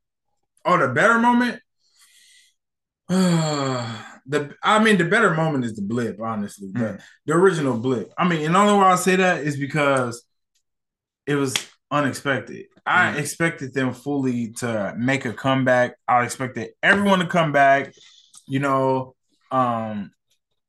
Oh, 0.65 0.77
the 0.77 0.89
better 0.93 1.17
moment. 1.19 1.61
the 3.07 4.55
I 4.63 4.83
mean, 4.83 4.97
the 4.97 5.05
better 5.05 5.33
moment 5.33 5.65
is 5.65 5.75
the 5.75 5.81
blip. 5.81 6.19
Honestly, 6.19 6.69
the, 6.71 6.79
Mm. 6.79 7.01
the 7.25 7.33
original 7.33 7.77
blip. 7.77 8.11
I 8.17 8.27
mean, 8.27 8.45
and 8.45 8.55
the 8.55 8.59
only 8.59 8.73
why 8.73 8.91
I 8.91 8.95
say 8.95 9.15
that 9.17 9.43
is 9.43 9.57
because 9.57 10.23
it 11.27 11.35
was 11.35 11.53
unexpected. 11.91 12.65
I 12.85 13.13
Mm. 13.13 13.19
expected 13.19 13.73
them 13.73 13.93
fully 13.93 14.53
to 14.53 14.93
make 14.97 15.25
a 15.25 15.33
comeback. 15.33 15.95
I 16.07 16.23
expected 16.23 16.69
everyone 16.83 17.19
to 17.19 17.27
come 17.27 17.51
back. 17.51 17.93
You 18.47 18.59
know, 18.59 19.15
um, 19.51 20.11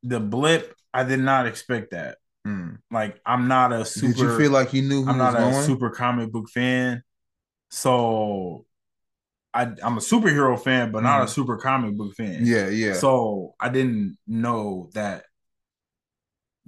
the 0.03 0.21
blip. 0.21 0.75
I 0.95 1.05
did 1.05 1.21
not 1.21 1.47
expect 1.47 1.91
that. 1.91 2.19
Hmm. 2.45 2.77
Like, 2.91 3.21
I'm 3.27 3.49
not 3.49 3.73
a 3.73 3.85
super. 3.85 4.09
Did 4.15 4.19
you 4.19 4.37
feel 4.39 4.51
like 4.51 4.73
you 4.73 4.83
knew 4.83 5.03
who 5.03 5.11
I'm 5.11 5.19
was 5.19 5.35
not 5.35 5.35
a 5.35 5.39
going? 5.39 5.65
super 5.65 5.91
comic 5.91 6.33
book 6.33 6.49
fan, 6.49 7.03
so 7.71 8.67
I, 9.55 9.63
I'm 9.83 9.99
a 9.99 10.01
superhero 10.03 10.59
fan, 10.63 10.93
but 10.93 11.03
not 11.03 11.23
a 11.23 11.27
Mhm. 11.27 11.31
super 11.31 11.57
comic 11.57 11.97
book 11.97 12.15
fan. 12.15 12.45
yeah, 12.47 12.69
yeah. 12.69 12.95
So 13.01 13.55
I 13.61 13.69
didn't 13.71 14.19
know 14.27 14.91
that 14.95 15.25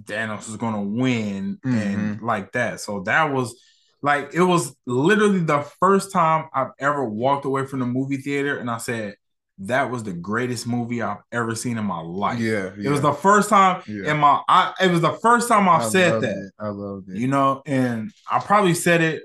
Thanos 0.02 0.46
was 0.46 0.56
gonna 0.56 0.82
win 0.82 1.58
and 1.64 2.20
Mm-hmm. 2.20 2.24
like 2.24 2.52
that. 2.52 2.80
So 2.80 3.00
that 3.02 3.32
was 3.32 3.60
like 4.00 4.32
it 4.32 4.42
was 4.42 4.74
literally 4.86 5.40
the 5.40 5.62
first 5.80 6.12
time 6.12 6.48
I've 6.54 6.70
ever 6.78 7.04
walked 7.08 7.44
away 7.44 7.66
from 7.66 7.80
the 7.80 7.86
movie 7.86 8.18
theater 8.18 8.58
and 8.58 8.70
I 8.70 8.78
said 8.78 9.14
that 9.60 9.90
was 9.90 10.04
the 10.04 10.12
greatest 10.12 10.66
movie 10.66 11.02
I've 11.02 11.18
ever 11.32 11.54
seen 11.54 11.78
in 11.78 11.84
my 11.84 12.00
life. 12.00 12.38
yeah, 12.38 12.70
It 12.78 12.88
was 12.88 13.00
the 13.00 13.12
first 13.12 13.48
time 13.48 13.82
Yeah. 13.86 14.12
in 14.12 14.18
my 14.18 14.40
I 14.48 14.72
it 14.80 14.90
was 14.90 15.00
the 15.00 15.12
first 15.14 15.48
time 15.48 15.68
I've 15.68 15.82
I 15.82 15.88
said 15.88 16.20
that 16.22 16.36
it. 16.36 16.52
I 16.58 16.68
loved 16.68 17.08
it. 17.10 17.16
you 17.16 17.26
know, 17.28 17.62
and 17.66 18.12
I 18.30 18.38
probably 18.38 18.74
said 18.74 19.00
it. 19.00 19.22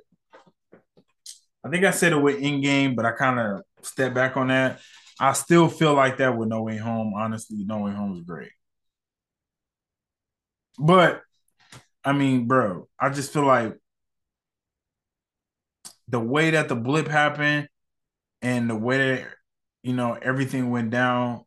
I 1.66 1.70
think 1.70 1.86
I 1.86 1.92
said 1.92 2.14
it 2.14 2.22
with 2.22 2.42
Endgame, 2.42 2.96
but 2.96 3.06
I 3.06 3.12
kind 3.12 3.40
of 3.40 3.62
stepped 3.84 4.16
back 4.16 4.36
on 4.36 4.48
that. 4.48 4.80
I 5.20 5.34
still 5.34 5.70
feel 5.70 5.94
like 5.94 6.18
that 6.18 6.36
with 6.36 6.50
No 6.50 6.64
Way 6.64 6.78
Home. 6.78 7.14
Honestly, 7.16 7.64
No 7.64 7.78
Way 7.80 7.92
Home 7.92 8.14
is 8.18 8.22
great, 8.22 8.52
but 10.80 11.22
I 12.04 12.12
mean, 12.12 12.48
bro, 12.48 12.88
I 13.00 13.10
just 13.10 13.32
feel 13.32 13.46
like 13.46 13.78
the 16.08 16.20
way 16.20 16.52
that 16.52 16.68
the 16.70 16.76
blip 16.76 17.08
happened 17.08 17.70
and 18.42 18.70
the 18.70 18.76
way 18.76 18.98
that 18.98 19.28
you 19.84 19.94
know 19.94 20.14
everything 20.22 20.72
went 20.72 20.90
down. 20.90 21.44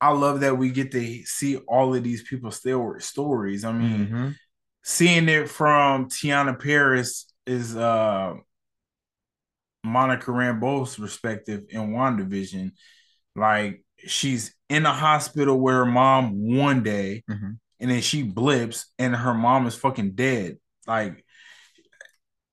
I 0.00 0.10
love 0.12 0.40
that 0.40 0.56
we 0.58 0.70
get 0.70 0.92
to 0.92 1.24
see 1.24 1.56
all 1.56 1.94
of 1.94 2.02
these 2.02 2.22
people's 2.22 2.56
still 2.56 2.94
stories. 3.00 3.64
I 3.64 3.72
mean, 3.72 4.08
Mhm. 4.08 4.36
seeing 4.82 5.28
it 5.28 5.48
from 5.50 6.08
Teyonah 6.08 6.60
Parris 6.62 7.32
is 7.46 7.76
uh 7.76 8.34
Monica 9.84 10.30
Rambeau's 10.30 10.96
perspective 10.96 11.64
in 11.68 11.92
WandaVision. 11.92 12.72
Like 13.34 13.84
she's 13.98 14.54
in 14.68 14.84
a 14.86 14.92
hospital 14.92 15.60
with 15.60 15.74
her 15.74 15.86
mom 15.86 16.56
one 16.56 16.82
day, 16.82 17.22
Mhm. 17.30 17.58
and 17.80 17.90
then 17.90 18.00
she 18.00 18.22
blips 18.22 18.92
and 18.98 19.14
her 19.14 19.34
mom 19.34 19.66
is 19.66 19.74
fucking 19.76 20.12
dead. 20.12 20.58
Like, 20.86 21.24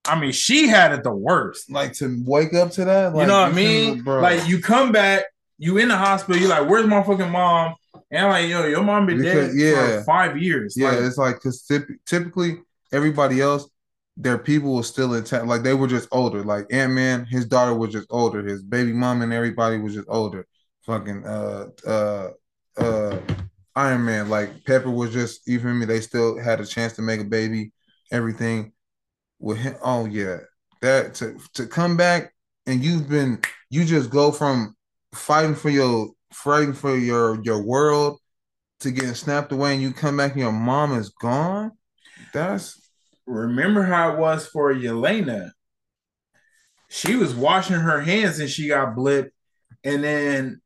I 0.06 0.20
mean, 0.20 0.32
she 0.32 0.68
had 0.68 0.92
it 0.92 1.04
the 1.04 1.14
worst. 1.14 1.72
Like 1.72 1.94
to 1.94 2.22
wake 2.26 2.54
up 2.54 2.72
to 2.72 2.86
that, 2.86 3.16
you 3.16 3.26
know 3.26 3.42
what 3.42 3.52
I 3.52 3.54
mean? 3.54 4.02
bro. 4.04 4.22
Like 4.22 4.48
you 4.48 4.60
come 4.60 4.92
back, 4.92 5.24
you 5.58 5.78
in 5.78 5.88
the 5.88 5.98
hospital, 5.98 6.40
you're 6.42 6.50
like, 6.50 6.68
"Where's 6.70 6.88
my 6.88 7.02
fucking 7.04 7.32
mom?" 7.32 7.76
And 8.12 8.26
I'm 8.26 8.30
like, 8.32 8.50
"Yo, 8.50 8.66
your 8.66 8.84
mom 8.84 9.06
been 9.06 9.20
Because- 9.20 9.56
dead 9.56 9.58
yeah. 9.60 10.00
for 10.00 10.04
five 10.04 10.38
years." 10.38 10.76
Yeah, 10.78 10.90
Like, 10.90 11.00
it's 11.00 11.18
like 11.18 11.36
because 11.36 11.70
typically 12.06 12.58
everybody 12.92 13.40
else, 13.40 13.70
their 14.18 14.38
people 14.38 14.76
was 14.76 14.88
still 14.88 15.14
intact. 15.14 15.46
Like 15.46 15.64
they 15.64 15.74
were 15.74 15.88
just 15.88 16.10
older. 16.12 16.44
Like 16.44 16.68
Ant 16.72 16.92
Man, 16.92 17.26
his 17.26 17.46
daughter 17.46 17.74
was 17.74 17.92
just 17.94 18.08
older. 18.10 18.44
His 18.44 18.62
baby 18.62 18.92
mom 18.92 19.22
and 19.22 19.32
everybody 19.32 19.78
was 19.78 19.94
just 19.94 20.08
older. 20.10 20.46
Fucking 20.86 21.26
uh 21.26 21.68
uh 21.88 22.30
uh 22.78 23.18
Iron 23.76 24.04
Man, 24.06 24.30
like 24.30 24.66
Pepper 24.66 24.92
was 24.92 25.14
just 25.14 25.48
you 25.48 25.62
feel 25.62 25.74
me. 25.74 25.86
They 25.86 26.02
still 26.02 26.38
had 26.38 26.60
a 26.60 26.66
chance 26.66 26.94
to 26.98 27.02
make 27.02 27.22
a 27.22 27.26
baby. 27.26 27.72
Everything 28.12 28.73
with 29.44 29.58
him. 29.58 29.76
Oh 29.84 30.06
yeah, 30.06 30.38
that 30.82 31.14
to 31.16 31.38
to 31.54 31.68
come 31.68 31.98
back 31.98 32.34
and 32.66 32.84
you've 32.84 33.10
been 33.10 33.42
you 33.70 33.84
just 33.86 34.10
go 34.10 34.32
from 34.32 34.76
fighting 35.14 35.54
for 35.54 35.70
your 35.70 36.10
fighting 36.32 36.74
for 36.74 36.96
your 36.96 37.44
your 37.44 37.62
world 37.62 38.20
to 38.80 38.92
getting 38.92 39.14
snapped 39.14 39.52
away 39.52 39.74
and 39.74 39.82
you 39.82 39.92
come 39.92 40.18
back 40.18 40.32
and 40.32 40.42
your 40.42 40.52
mom 40.52 40.98
is 40.98 41.10
gone. 41.10 41.72
That's 42.34 42.82
remember 43.28 43.84
how 43.84 44.14
it 44.14 44.20
was 44.20 44.48
for 44.48 44.74
Yelena. 44.74 45.52
She 46.90 47.16
was 47.16 47.36
washing 47.36 47.76
her 47.76 48.02
hands 48.02 48.40
and 48.40 48.50
she 48.50 48.68
got 48.68 48.96
blipped, 48.96 49.32
and 49.84 50.04
then 50.04 50.62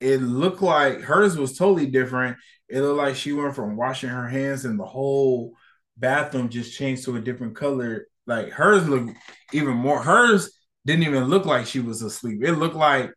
it 0.00 0.20
looked 0.20 0.62
like 0.62 1.00
hers 1.00 1.36
was 1.36 1.56
totally 1.56 1.86
different. 1.86 2.36
It 2.68 2.82
looked 2.82 2.98
like 2.98 3.16
she 3.16 3.32
went 3.32 3.56
from 3.56 3.76
washing 3.76 4.10
her 4.10 4.28
hands 4.28 4.64
and 4.64 4.78
the 4.78 4.84
whole 4.84 5.54
bathroom 5.96 6.48
just 6.48 6.76
changed 6.76 7.04
to 7.04 7.16
a 7.16 7.20
different 7.20 7.56
color. 7.56 8.06
Like 8.26 8.50
hers 8.50 8.88
looked 8.88 9.16
even 9.52 9.76
more. 9.76 10.02
Hers 10.02 10.52
didn't 10.86 11.04
even 11.04 11.24
look 11.24 11.44
like 11.46 11.66
she 11.66 11.80
was 11.80 12.02
asleep. 12.02 12.42
It 12.42 12.52
looked 12.54 12.76
like 12.76 13.12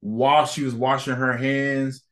while 0.00 0.46
she 0.46 0.62
was 0.64 0.74
washing 0.74 1.14
her 1.14 1.36
hands, 1.36 2.02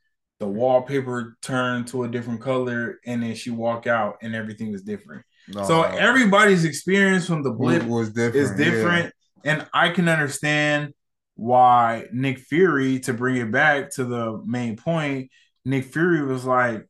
the 0.40 0.48
wallpaper 0.48 1.36
turned 1.42 1.86
to 1.88 2.02
a 2.04 2.08
different 2.08 2.40
color, 2.40 2.98
and 3.06 3.22
then 3.22 3.34
she 3.34 3.50
walked 3.50 3.86
out, 3.86 4.16
and 4.22 4.34
everything 4.34 4.72
was 4.72 4.82
different. 4.82 5.24
So 5.64 5.82
uh, 5.82 5.96
everybody's 5.98 6.64
experience 6.64 7.26
from 7.26 7.42
the 7.42 7.50
blip 7.52 7.82
was 7.84 8.10
different. 8.10 8.36
is 8.36 8.50
different, 8.56 9.14
and 9.44 9.66
I 9.72 9.90
can 9.90 10.08
understand 10.08 10.94
why 11.34 12.06
Nick 12.12 12.38
Fury, 12.38 13.00
to 13.00 13.12
bring 13.14 13.36
it 13.36 13.50
back 13.50 13.90
to 13.92 14.04
the 14.04 14.40
main 14.44 14.76
point, 14.76 15.30
Nick 15.64 15.84
Fury 15.86 16.24
was 16.24 16.44
like, 16.44 16.86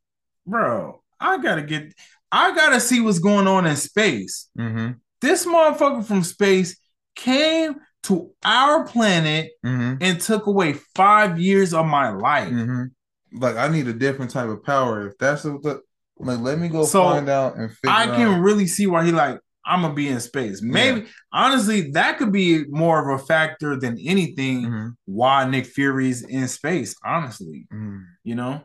"Bro, 0.47 1.03
I 1.21 1.39
gotta 1.39 1.63
get, 1.63 1.93
I 2.31 2.55
gotta 2.55 2.81
see 2.81 3.01
what's 3.01 3.19
going 3.21 3.47
on 3.47 3.67
in 3.67 3.77
space." 3.77 4.49
Yeah. 4.57 4.95
This 5.23 5.47
motherfucker 5.47 6.05
from 6.05 6.23
space 6.25 6.77
came 7.17 7.77
to 8.05 8.31
our 8.45 8.85
planet 8.85 9.53
Mhm. 9.65 9.99
and 10.01 10.21
took 10.21 10.47
away 10.47 10.75
five 10.95 11.39
years 11.39 11.73
of 11.73 11.87
my 11.87 12.11
life. 12.11 12.51
Mhm. 12.53 12.91
Like 13.33 13.57
I 13.57 13.69
need 13.69 13.87
a 13.89 13.93
different 13.93 14.33
type 14.33 14.49
of 14.49 14.63
power. 14.65 15.07
If 15.07 15.17
that's 15.19 15.45
what 15.45 15.63
the 15.63 15.81
like, 16.19 16.41
let 16.41 16.59
me 16.59 16.69
go 16.69 16.85
So, 16.85 17.03
find 17.11 17.29
out 17.29 17.57
and 17.57 17.71
figure 17.71 17.91
out. 17.91 18.09
I 18.09 18.17
can 18.17 18.35
out. 18.35 18.43
really 18.43 18.67
see 18.67 18.87
why 18.87 19.05
he 19.05 19.13
like 19.13 19.39
I'm 19.65 19.83
gonna 19.83 19.95
be 19.95 20.09
in 20.09 20.19
space. 20.19 20.61
Maybe 20.61 21.07
honestly, 21.33 21.93
that 21.93 22.19
could 22.19 22.33
be 22.33 22.65
more 22.69 22.99
of 23.13 23.21
a 23.21 23.25
factor 23.25 23.79
than 23.79 23.97
anything 23.99 24.63
Mhm. 24.67 24.91
why 25.05 25.49
Nick 25.49 25.67
Fury's 25.67 26.23
in 26.23 26.49
space. 26.49 26.97
Honestly, 27.05 27.69
Mhm. 27.73 28.03
you 28.25 28.35
know, 28.35 28.63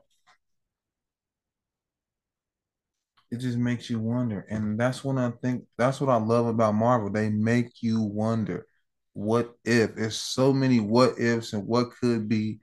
It 3.30 3.40
just 3.40 3.58
makes 3.58 3.90
you 3.90 4.00
wonder, 4.00 4.46
and 4.50 4.80
that's 4.80 5.04
what 5.04 5.18
I 5.18 5.32
think. 5.42 5.66
That's 5.78 6.00
what 6.00 6.10
I 6.10 6.16
love 6.16 6.48
about 6.48 6.76
Marvel. 6.76 7.10
They 7.10 7.30
make 7.30 7.84
you 7.84 8.02
wonder, 8.02 8.66
what 9.13 9.54
if? 9.66 9.96
There's 9.96 10.16
so 10.16 10.54
many 10.54 10.80
what 10.80 11.20
ifs 11.20 11.54
and 11.54 11.68
what 11.68 11.92
could 12.00 12.30
be, 12.30 12.60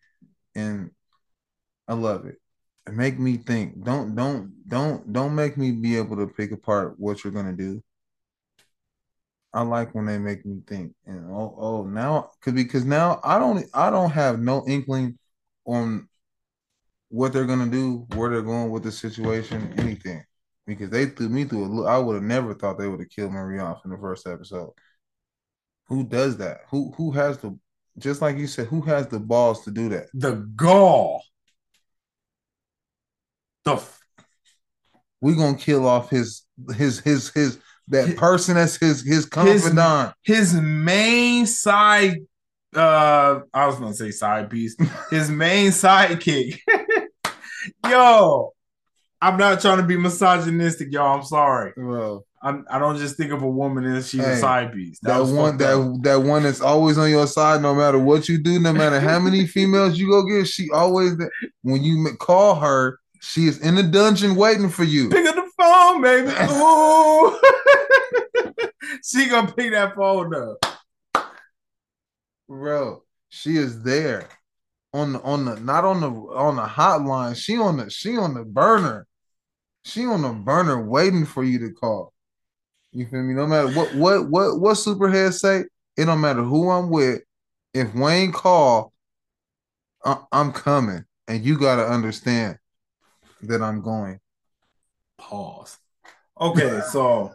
and 0.55 0.91
I 1.89 1.95
love 1.95 2.27
it. 2.27 2.37
It 2.87 2.95
make 2.95 3.19
me 3.19 3.37
think. 3.39 3.83
Don't 3.85 4.15
don't 4.15 4.53
don't 4.69 5.13
don't 5.13 5.35
make 5.35 5.57
me 5.57 5.73
be 5.73 5.97
able 5.97 6.17
to 6.17 6.27
pick 6.27 6.53
apart 6.53 6.95
what 6.99 7.25
you're 7.25 7.33
gonna 7.33 7.53
do. 7.53 7.83
I 9.53 9.63
like 9.63 9.95
when 9.95 10.07
they 10.07 10.19
make 10.19 10.45
me 10.45 10.61
think. 10.67 10.95
And 11.07 11.27
oh 11.31 11.55
oh 11.59 11.85
now 11.85 12.31
cause 12.43 12.55
because 12.55 12.85
now 12.85 13.21
I 13.25 13.39
don't 13.39 13.65
I 13.75 13.91
don't 13.91 14.11
have 14.11 14.39
no 14.41 14.65
inkling 14.67 15.19
on 15.67 16.09
what 17.09 17.33
they're 17.33 17.47
gonna 17.47 17.71
do, 17.71 18.07
where 18.15 18.31
they're 18.31 18.43
going 18.43 18.71
with 18.71 18.83
the 18.83 18.93
situation, 18.93 19.75
anything. 19.79 20.25
Because 20.67 20.89
they 20.91 21.07
threw 21.07 21.29
me 21.29 21.45
through 21.45 21.65
a 21.65 21.67
loop. 21.67 21.87
I 21.87 21.99
would 21.99 22.15
have 22.15 22.23
never 22.23 22.55
thought 22.55 22.79
they 22.79 22.89
would 22.89 23.01
have 23.01 23.11
killed 23.11 23.33
Maria 23.33 23.63
off 23.63 23.85
in 23.85 23.91
the 23.91 23.99
first 23.99 24.27
episode. 24.27 24.73
Who 25.89 26.05
does 26.05 26.39
that? 26.39 26.61
Who 26.71 26.93
who 26.97 27.11
has 27.13 27.39
the 27.39 27.59
just 27.99 28.23
like 28.23 28.39
you 28.39 28.47
said, 28.47 28.67
who 28.69 28.81
has 28.83 29.07
the 29.09 29.21
balls 29.21 29.65
to 29.65 29.71
do 29.71 29.91
that? 29.91 30.07
the 30.15 30.33
gall, 30.57 31.23
the 33.65 33.75
f- 33.75 34.01
We 35.21 35.35
gonna 35.35 35.57
kill 35.59 35.87
off 35.87 36.09
his 36.11 36.43
his 36.75 37.01
his 37.01 37.29
his 37.31 37.59
that 37.89 38.09
His- 38.09 38.19
person 38.19 38.55
that's 38.55 38.77
his 38.77 39.03
his 39.03 39.27
confidant. 39.27 40.15
his 40.23 40.55
main 40.55 41.45
side. 41.47 42.21
Uh, 42.75 43.41
I 43.53 43.67
was 43.67 43.77
gonna 43.79 43.95
say 43.95 44.11
side 44.11 44.51
piece. 44.51 44.75
His 45.11 45.31
main 45.31 45.71
sidekick. 45.71 46.59
Yo, 47.89 48.54
I'm 49.21 49.37
not 49.39 49.61
trying 49.61 49.79
to 49.79 49.83
be 49.83 49.97
misogynistic, 49.97 50.93
y'all. 50.93 51.17
I'm 51.19 51.25
sorry. 51.25 51.73
Bro, 51.77 52.25
I'm, 52.43 52.65
I 52.71 52.79
don't 52.79 52.99
just 52.99 53.17
think 53.17 53.33
of 53.33 53.43
a 53.43 53.49
woman 53.49 53.85
as 53.85 54.09
she's 54.09 54.21
Hey, 54.23 54.33
a 54.33 54.37
side 54.37 54.73
piece. 54.73 54.99
that, 55.03 55.19
was 55.19 55.33
one 55.33 55.57
that 55.59 55.79
up. 55.79 56.03
that 56.03 56.21
one 56.21 56.43
that's 56.43 56.61
always 56.61 56.99
on 56.99 57.11
your 57.11 57.27
side, 57.27 57.63
no 57.63 57.75
matter 57.75 57.99
what 57.99 58.29
you 58.29 58.39
do, 58.43 58.59
no 58.59 58.73
matter 58.73 59.01
how 59.01 59.19
many 59.19 59.47
females 59.57 59.99
you 59.99 60.11
go 60.11 60.25
get, 60.25 60.47
she 60.47 60.69
always 60.73 61.13
when 61.63 61.83
you 61.83 62.07
call 62.19 62.57
her, 62.57 62.99
she 63.21 63.47
is 63.47 63.59
in 63.61 63.75
the 63.77 63.83
dungeon 63.83 64.35
waiting 64.37 64.69
for 64.69 64.85
you. 64.85 65.09
pick 65.09 65.27
up 65.27 65.35
the 65.37 65.51
phone, 65.57 66.03
baby. 66.03 66.29
Ooh. 66.53 67.39
she 69.05 69.29
gonna 69.31 69.51
pick 69.53 69.71
that 69.73 69.95
phone 69.95 70.35
up. 70.35 71.27
Bro, 72.49 73.03
she 73.31 73.57
is 73.57 73.83
there 73.83 74.29
on 74.95 75.13
the 75.13 75.23
on 75.23 75.45
the 75.45 75.57
not 75.57 75.85
on 75.85 76.01
the 76.01 76.09
on 76.09 76.57
the 76.57 76.63
hotline. 76.63 77.37
She 77.37 77.59
on 77.59 77.77
the 77.77 77.91
she 77.91 78.17
on 78.17 78.33
the 78.33 78.45
burner. 78.45 79.07
She 79.85 80.07
on 80.07 80.23
the 80.23 80.31
burner 80.31 80.83
waiting 80.83 81.27
for 81.27 81.45
you 81.45 81.59
to 81.59 81.73
call. 81.73 82.15
You 82.93 83.07
feel 83.07 83.23
me? 83.23 83.35
No 83.35 83.47
matter 83.47 83.69
what 83.69 83.95
what 83.95 84.31
what 84.31 84.61
what 84.61 84.77
superhead 84.77 85.33
say, 85.33 85.65
it 85.97 86.05
don't 86.05 86.21
matter 86.21 86.43
who 86.43 86.71
I'm 86.71 86.89
with. 86.89 87.23
If 87.75 87.93
Wayne 87.93 88.31
call, 88.31 88.93
I, 90.05 90.19
I'm 90.31 90.53
coming, 90.53 91.05
and 91.27 91.45
you 91.45 91.59
gotta 91.59 91.85
understand 91.85 92.59
that 93.43 93.63
I'm 93.63 93.83
going. 93.83 94.21
Pause. 95.19 95.77
Okay, 96.41 96.81
so 96.93 97.33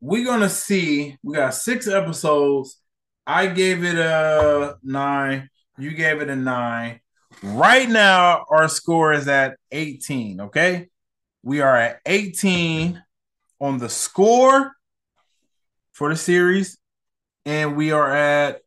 we're 0.00 0.26
gonna 0.26 0.50
see. 0.50 1.16
We 1.22 1.36
got 1.36 1.54
six 1.54 1.86
episodes. 1.86 2.80
I 3.24 3.46
gave 3.46 3.84
it 3.84 3.96
a 3.96 4.76
nine. 4.82 5.50
You 5.78 5.92
gave 5.92 6.20
it 6.20 6.28
a 6.30 6.36
nine. 6.36 7.00
Right 7.42 7.88
now, 7.88 8.44
our 8.50 8.68
score 8.68 9.12
is 9.12 9.28
at 9.28 9.56
18. 9.72 10.40
Okay. 10.42 10.88
We 11.42 11.60
are 11.60 11.76
at 11.76 12.00
18 12.06 13.02
on 13.60 13.78
the 13.78 13.88
score 13.88 14.72
for 15.92 16.08
the 16.10 16.16
series, 16.16 16.78
and 17.44 17.76
we 17.76 17.92
are 17.92 18.10
at 18.14 18.60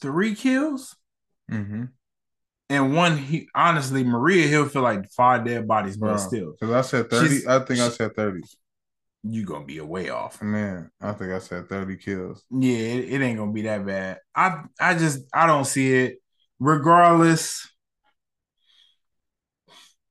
three 0.00 0.34
kills 0.34 0.94
Mm-hmm. 1.50 1.84
and 2.68 2.94
one. 2.94 3.16
He 3.16 3.48
honestly, 3.54 4.04
Maria 4.04 4.46
Hill 4.46 4.68
feel 4.68 4.82
like 4.82 5.10
five 5.10 5.46
dead 5.46 5.66
bodies, 5.66 5.96
but 5.96 6.08
Bro. 6.08 6.16
still, 6.18 6.52
Because 6.60 6.74
I 6.74 6.80
said 6.82 7.10
30. 7.10 7.28
She's- 7.28 7.46
I 7.46 7.58
think 7.60 7.80
I 7.80 7.88
said 7.88 8.14
30. 8.14 8.40
You 9.24 9.44
gonna 9.44 9.64
be 9.64 9.78
a 9.78 9.84
way 9.84 10.10
off. 10.10 10.40
Man, 10.42 10.90
I 11.00 11.12
think 11.12 11.32
I 11.32 11.38
said 11.38 11.68
30 11.68 11.96
kills. 11.96 12.44
Yeah, 12.50 12.76
it, 12.76 13.12
it 13.12 13.22
ain't 13.22 13.38
gonna 13.38 13.52
be 13.52 13.62
that 13.62 13.84
bad. 13.84 14.18
I 14.34 14.62
I 14.80 14.94
just 14.94 15.20
I 15.32 15.46
don't 15.46 15.64
see 15.64 15.94
it. 15.94 16.18
Regardless, 16.60 17.68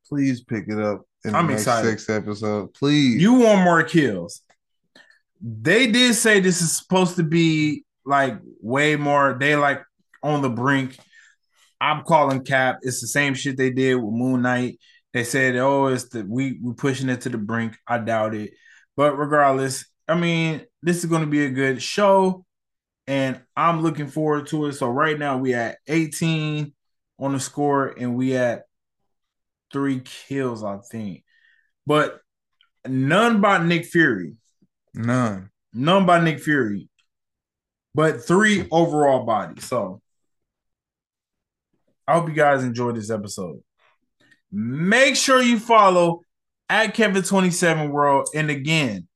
Please 0.10 0.44
pick 0.44 0.66
it 0.70 0.80
up 0.80 1.02
in 1.26 1.34
the 1.34 1.38
I'm 1.38 1.48
next 1.48 1.64
excited. 1.64 1.90
six 1.90 2.10
episodes. 2.10 2.72
Please. 2.78 3.22
you 3.22 3.34
want 3.34 3.64
more 3.64 3.84
kills. 3.84 4.42
They 5.42 5.92
did 5.92 6.16
say 6.16 6.40
this 6.40 6.62
is 6.62 6.78
supposed 6.78 7.18
to 7.18 7.24
be 7.24 7.84
like 8.06 8.40
way 8.62 8.96
more. 8.96 9.36
They 9.40 9.56
like 9.56 9.84
on 10.24 10.42
the 10.42 10.50
brink. 10.50 10.98
I'm 11.80 12.04
calling 12.04 12.44
cap. 12.44 12.78
It's 12.82 13.02
the 13.02 13.08
same 13.08 13.34
shit 13.34 13.58
they 13.58 13.70
did 13.70 13.96
with 13.96 14.14
Moon 14.14 14.42
Knight. 14.42 14.80
They 15.14 15.24
said, 15.24 15.56
"Oh, 15.58 15.88
it's 15.88 16.06
the 16.10 16.26
we 16.28 16.60
we 16.62 16.74
pushing 16.74 17.10
it 17.10 17.22
to 17.22 17.30
the 17.30 17.38
brink." 17.38 17.78
I 17.88 17.98
doubt 18.00 18.34
it, 18.34 18.52
but 18.98 19.18
regardless, 19.18 19.86
I 20.08 20.16
mean, 20.16 20.66
this 20.82 20.98
is 20.98 21.06
going 21.06 21.22
to 21.22 21.28
be 21.28 21.46
a 21.46 21.52
good 21.52 21.82
show, 21.82 22.46
and 23.06 23.40
I'm 23.56 23.82
looking 23.82 24.08
forward 24.08 24.48
to 24.48 24.66
it. 24.66 24.74
So 24.74 24.90
right 24.90 25.18
now 25.18 25.38
we 25.38 25.54
at 25.54 25.78
18 25.88 26.74
on 27.20 27.34
the 27.34 27.40
score, 27.40 27.88
and 27.88 28.18
we 28.18 28.36
at 28.36 28.64
three 29.72 30.02
kills, 30.02 30.64
I 30.64 30.80
think, 30.92 31.24
but 31.86 32.20
none 32.88 33.40
by 33.40 33.64
Nick 33.64 33.86
Fury. 33.86 34.36
None. 34.94 35.52
None 35.74 36.06
by 36.08 36.20
Nick 36.20 36.40
Fury, 36.40 36.90
but 37.94 38.24
three 38.24 38.68
overall 38.72 39.26
bodies. 39.26 39.66
So 39.66 40.02
I 42.08 42.14
hope 42.14 42.30
you 42.30 42.34
guys 42.34 42.64
enjoyed 42.64 42.96
this 42.96 43.12
episode. 43.12 43.62
Make 44.52 45.16
sure 45.16 45.42
you 45.42 45.60
follow 45.60 46.22
at 46.70 46.96
Kevin27 46.96 47.90
World. 47.92 48.30
And 48.36 48.50
again, 48.50 49.08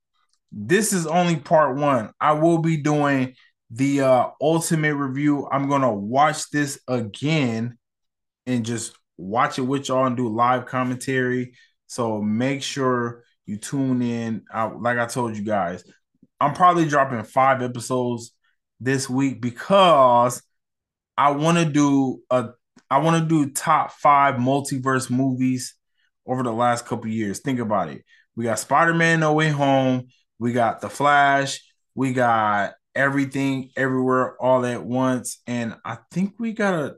this 0.50 0.92
is 0.92 1.06
only 1.06 1.36
part 1.36 1.76
one. 1.76 2.10
I 2.20 2.32
will 2.32 2.58
be 2.58 2.76
doing 2.76 3.34
the 3.70 4.02
uh 4.02 4.28
ultimate 4.40 4.94
review. 4.94 5.48
I'm 5.50 5.68
gonna 5.68 5.92
watch 5.92 6.50
this 6.50 6.78
again 6.86 7.78
and 8.46 8.64
just 8.64 8.94
watch 9.16 9.58
it 9.58 9.62
with 9.62 9.88
y'all 9.88 10.06
and 10.06 10.16
do 10.16 10.28
live 10.28 10.66
commentary. 10.66 11.54
So 11.86 12.20
make 12.20 12.62
sure 12.62 13.24
you 13.46 13.56
tune 13.56 14.02
in. 14.02 14.44
I, 14.52 14.64
like 14.64 14.98
I 14.98 15.06
told 15.06 15.36
you 15.36 15.42
guys, 15.42 15.84
I'm 16.40 16.54
probably 16.54 16.86
dropping 16.86 17.22
five 17.24 17.62
episodes 17.62 18.32
this 18.80 19.08
week 19.08 19.40
because 19.40 20.42
I 21.16 21.30
want 21.30 21.58
to 21.58 21.64
do 21.64 22.20
a 22.30 22.50
I 22.90 22.98
want 22.98 23.22
to 23.22 23.28
do 23.28 23.50
top 23.52 23.92
five 23.92 24.34
multiverse 24.34 25.10
movies 25.10 25.74
over 26.26 26.42
the 26.42 26.52
last 26.52 26.86
couple 26.86 27.08
years. 27.08 27.40
Think 27.40 27.58
about 27.58 27.88
it. 27.88 28.04
We 28.36 28.44
got 28.44 28.58
Spider-Man 28.58 29.20
No 29.20 29.34
Way 29.34 29.50
Home, 29.50 30.08
we 30.38 30.52
got 30.52 30.80
The 30.80 30.88
Flash, 30.88 31.60
we 31.94 32.12
got 32.12 32.72
everything 32.94 33.70
everywhere 33.76 34.36
all 34.40 34.64
at 34.66 34.84
once, 34.84 35.40
and 35.46 35.74
I 35.84 35.98
think 36.10 36.34
we 36.38 36.52
got 36.52 36.74
a 36.74 36.94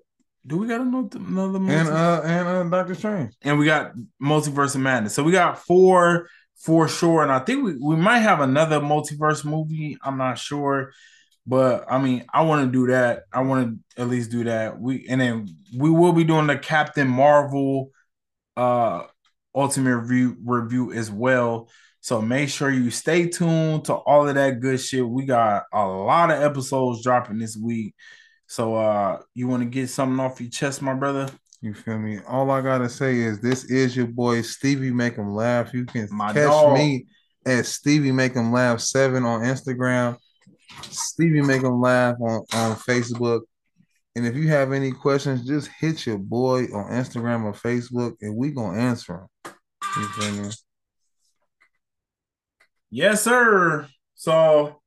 do 0.46 0.59
we 0.59 0.68
got 0.68 0.82
another 0.82 1.18
another 1.18 1.59
And 1.59 1.88
uh 1.88 2.20
and 2.24 2.49
uh 2.49 2.64
Doctor 2.64 2.94
Strange. 2.94 3.34
and 3.42 3.59
we 3.59 3.64
got 3.64 3.92
Multiverse 4.22 4.74
of 4.74 4.82
Madness. 4.82 5.14
So 5.14 5.22
we 5.22 5.32
got 5.32 5.59
four 5.59 6.28
for 6.57 6.86
sure, 6.88 7.22
and 7.22 7.32
I 7.32 7.38
think 7.40 7.64
we, 7.64 7.76
we 7.76 7.96
might 7.96 8.18
have 8.20 8.40
another 8.40 8.78
multiverse 8.80 9.44
movie. 9.44 9.96
I'm 10.03 10.18
not 10.18 10.38
sure, 10.38 10.92
but 11.46 11.84
I 11.90 11.99
mean, 11.99 12.24
I 12.32 12.42
want 12.42 12.66
to 12.66 12.72
do 12.72 12.92
that. 12.92 13.22
I 13.32 13.40
want 13.42 13.78
to 13.96 14.03
at 14.03 14.09
least 14.09 14.30
do 14.30 14.44
that. 14.44 14.78
We 14.78 15.07
and 15.09 15.20
then 15.20 15.46
we 15.76 15.90
will 15.90 16.12
be 16.12 16.24
doing 16.24 16.46
the 16.46 16.59
Captain 16.59 17.09
Marvel 17.09 17.90
uh 18.57 19.05
ultimate 19.55 19.96
review 19.96 20.36
review 20.44 20.92
as 20.92 21.11
well. 21.11 21.68
So 22.00 22.20
make 22.20 22.50
sure 22.50 22.70
you 22.70 22.90
stay 22.90 23.28
tuned 23.28 23.86
to 23.86 23.94
all 23.94 24.28
of 24.28 24.34
that 24.34 24.61
good 24.61 24.80
shit. 24.80 25.07
We 25.09 25.24
got 25.24 25.64
a 25.72 25.86
lot 25.86 26.30
of 26.30 26.42
episodes 26.42 27.02
dropping 27.02 27.38
this 27.38 27.57
week. 27.57 27.94
So 28.46 28.74
uh 28.76 29.20
you 29.34 29.48
want 29.48 29.62
to 29.62 29.68
get 29.68 29.88
something 29.88 30.20
off 30.20 30.40
your 30.40 30.50
chest, 30.50 30.82
my 30.82 30.94
brother? 30.94 31.28
You 31.61 31.72
feel 31.72 31.98
me? 31.98 32.18
All 32.28 32.50
I 32.50 32.61
gotta 32.61 32.88
say 32.88 33.16
is 33.16 33.40
this 33.40 33.64
is 33.64 33.96
your 33.96 34.07
boy 34.07 34.42
Stevie 34.42 34.90
Make 34.90 35.16
Him 35.16 35.34
Laugh. 35.34 35.72
You 35.72 35.86
can 35.86 36.09
My 36.11 36.32
catch 36.32 36.48
dog. 36.48 36.74
me 36.74 37.07
at 37.46 37.64
Stevie 37.64 38.12
Make 38.12 38.34
Him 38.34 38.52
Laugh 38.52 38.80
seven 38.80 39.24
on 39.24 39.40
Instagram. 39.40 40.18
Stevie 40.82 41.42
make 41.42 41.62
them 41.62 41.80
laugh 41.80 42.16
on, 42.20 42.44
on 42.52 42.76
Facebook. 42.76 43.42
And 44.16 44.26
if 44.26 44.36
you 44.36 44.48
have 44.48 44.72
any 44.72 44.92
questions, 44.92 45.46
just 45.46 45.70
hit 45.80 46.07
your 46.07 46.18
boy 46.18 46.64
on 46.64 46.90
Instagram 46.90 47.44
or 47.44 47.52
Facebook, 47.52 48.14
and 48.20 48.36
we 48.36 48.50
gonna 48.50 48.78
answer 48.78 49.14
them. 49.14 49.26
Yes, 52.90 53.22
sir. 53.22 53.88
So 54.14 54.80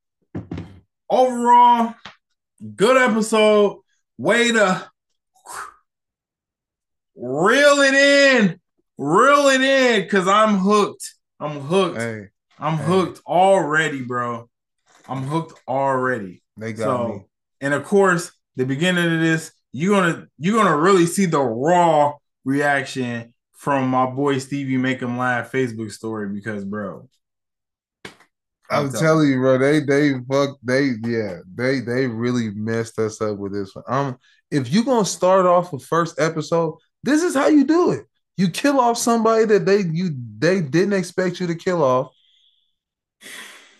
overall, 1.08 1.94
good 2.76 2.96
episode. 2.96 3.80
Way 4.16 4.52
to 4.52 4.90
reel 7.16 7.78
it 7.80 7.94
in, 7.94 8.60
reel 8.96 9.46
it 9.48 9.60
in, 9.60 10.08
cause 10.08 10.26
I'm 10.26 10.58
hooked. 10.58 11.14
I'm 11.40 11.60
hooked. 11.60 11.98
Hey, 11.98 12.28
I'm 12.58 12.78
hey. 12.78 12.84
hooked 12.84 13.20
already, 13.26 14.02
bro. 14.02 14.48
I'm 15.08 15.22
hooked 15.22 15.60
already. 15.68 16.42
they 16.56 16.72
got 16.72 16.84
So, 16.84 17.08
me. 17.08 17.24
and 17.60 17.74
of 17.74 17.84
course, 17.84 18.32
the 18.56 18.64
beginning 18.66 19.14
of 19.14 19.20
this, 19.20 19.52
you're 19.72 19.94
gonna 20.00 20.26
you're 20.38 20.62
gonna 20.62 20.76
really 20.76 21.06
see 21.06 21.26
the 21.26 21.40
raw 21.40 22.14
reaction 22.44 23.32
from 23.58 23.88
my 23.88 24.06
boy 24.06 24.38
Stevie 24.38 24.76
make 24.76 25.00
him 25.00 25.18
laugh 25.18 25.50
Facebook 25.50 25.90
story 25.90 26.28
because, 26.28 26.64
bro, 26.64 27.08
I'm 28.70 28.92
telling 28.92 29.30
you, 29.30 29.38
bro. 29.38 29.58
They 29.58 29.80
they 29.80 30.12
fuck 30.30 30.58
they 30.62 30.92
yeah 31.02 31.38
they 31.54 31.80
they 31.80 32.06
really 32.06 32.50
messed 32.50 33.00
us 33.00 33.20
up 33.20 33.36
with 33.36 33.52
this 33.52 33.74
one. 33.74 33.84
Um, 33.88 34.18
if 34.52 34.72
you 34.72 34.84
gonna 34.84 35.04
start 35.04 35.44
off 35.44 35.72
the 35.72 35.80
first 35.80 36.20
episode, 36.20 36.78
this 37.02 37.24
is 37.24 37.34
how 37.34 37.48
you 37.48 37.64
do 37.64 37.90
it. 37.90 38.06
You 38.36 38.48
kill 38.48 38.78
off 38.78 38.96
somebody 38.96 39.44
that 39.46 39.66
they 39.66 39.80
you 39.80 40.10
they 40.38 40.60
didn't 40.60 40.92
expect 40.92 41.40
you 41.40 41.48
to 41.48 41.56
kill 41.56 41.82
off. 41.82 42.12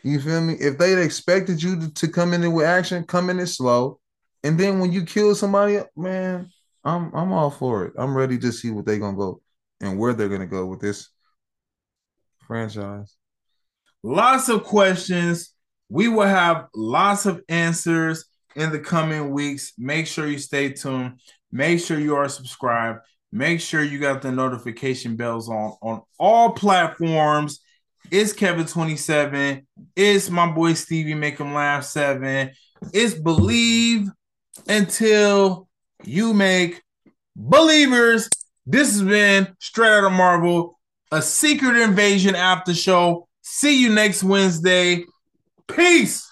You 0.03 0.21
feel 0.21 0.41
me? 0.41 0.55
If 0.55 0.77
they 0.79 1.01
expected 1.01 1.63
you 1.63 1.79
to, 1.79 1.95
to 1.95 2.09
come 2.09 2.35
in 2.35 2.53
with 2.53 2.67
action, 2.67 3.05
come 3.05 3.31
in 3.31 3.39
it 3.39 3.47
slow, 3.47 4.01
and 4.43 4.59
then 4.59 4.81
when 4.81 4.91
you 4.91 5.05
kill 5.05 5.37
somebody, 5.37 5.79
man, 5.97 6.51
I'm 6.83 7.15
I'm 7.15 7.33
all 7.33 7.53
for 7.53 7.85
it. 7.85 7.93
I'm 7.97 8.17
ready 8.17 8.39
to 8.39 8.51
see 8.51 8.73
what 8.73 8.85
they're 8.85 8.99
gonna 8.99 9.17
go 9.17 9.41
and 9.81 9.99
where 9.99 10.13
they're 10.15 10.29
gonna 10.29 10.47
go 10.47 10.67
with 10.67 10.81
this 10.81 11.09
franchise. 12.47 13.17
lots 14.03 14.49
of 14.49 14.65
questions. 14.65 15.55
We 15.91 16.09
will 16.09 16.27
have 16.27 16.67
lots 16.75 17.27
of 17.27 17.43
answers 17.49 18.27
in 18.57 18.71
the 18.73 18.79
coming 18.79 19.31
weeks. 19.31 19.73
Make 19.79 20.07
sure 20.07 20.27
you 20.27 20.39
stay 20.39 20.73
tuned. 20.73 21.21
Make 21.51 21.81
sure 21.81 21.99
you 21.99 22.17
are 22.17 22.29
subscribed. 22.29 23.01
Make 23.33 23.61
sure 23.61 23.83
you 23.83 23.99
got 23.99 24.23
the 24.23 24.33
notification 24.33 25.17
bells 25.17 25.49
on 25.49 25.77
on 25.83 26.03
all 26.19 26.53
platforms. 26.53 27.61
It's 28.11 28.33
Kevin27. 28.33 29.67
It's 29.95 30.31
my 30.31 30.51
boy 30.51 30.75
Stevie 30.75 31.15
Make 31.15 31.39
him 31.39 31.53
laugh 31.53 31.85
seven. 31.85 32.51
It's 32.93 33.15
believe 33.15 34.09
until 34.67 35.69
you 36.05 36.33
make 36.33 36.83
believers. 37.37 38.29
This 38.71 38.91
has 38.93 39.03
been 39.03 39.57
Straight 39.61 39.89
Out 39.89 40.05
of 40.05 40.13
Marvel, 40.13 40.79
a 41.11 41.23
secret 41.23 41.81
invasion 41.81 42.35
after 42.35 42.75
show. 42.75 43.27
See 43.41 43.81
you 43.81 43.89
next 43.89 44.23
Wednesday. 44.23 45.07
Peace. 45.69 46.31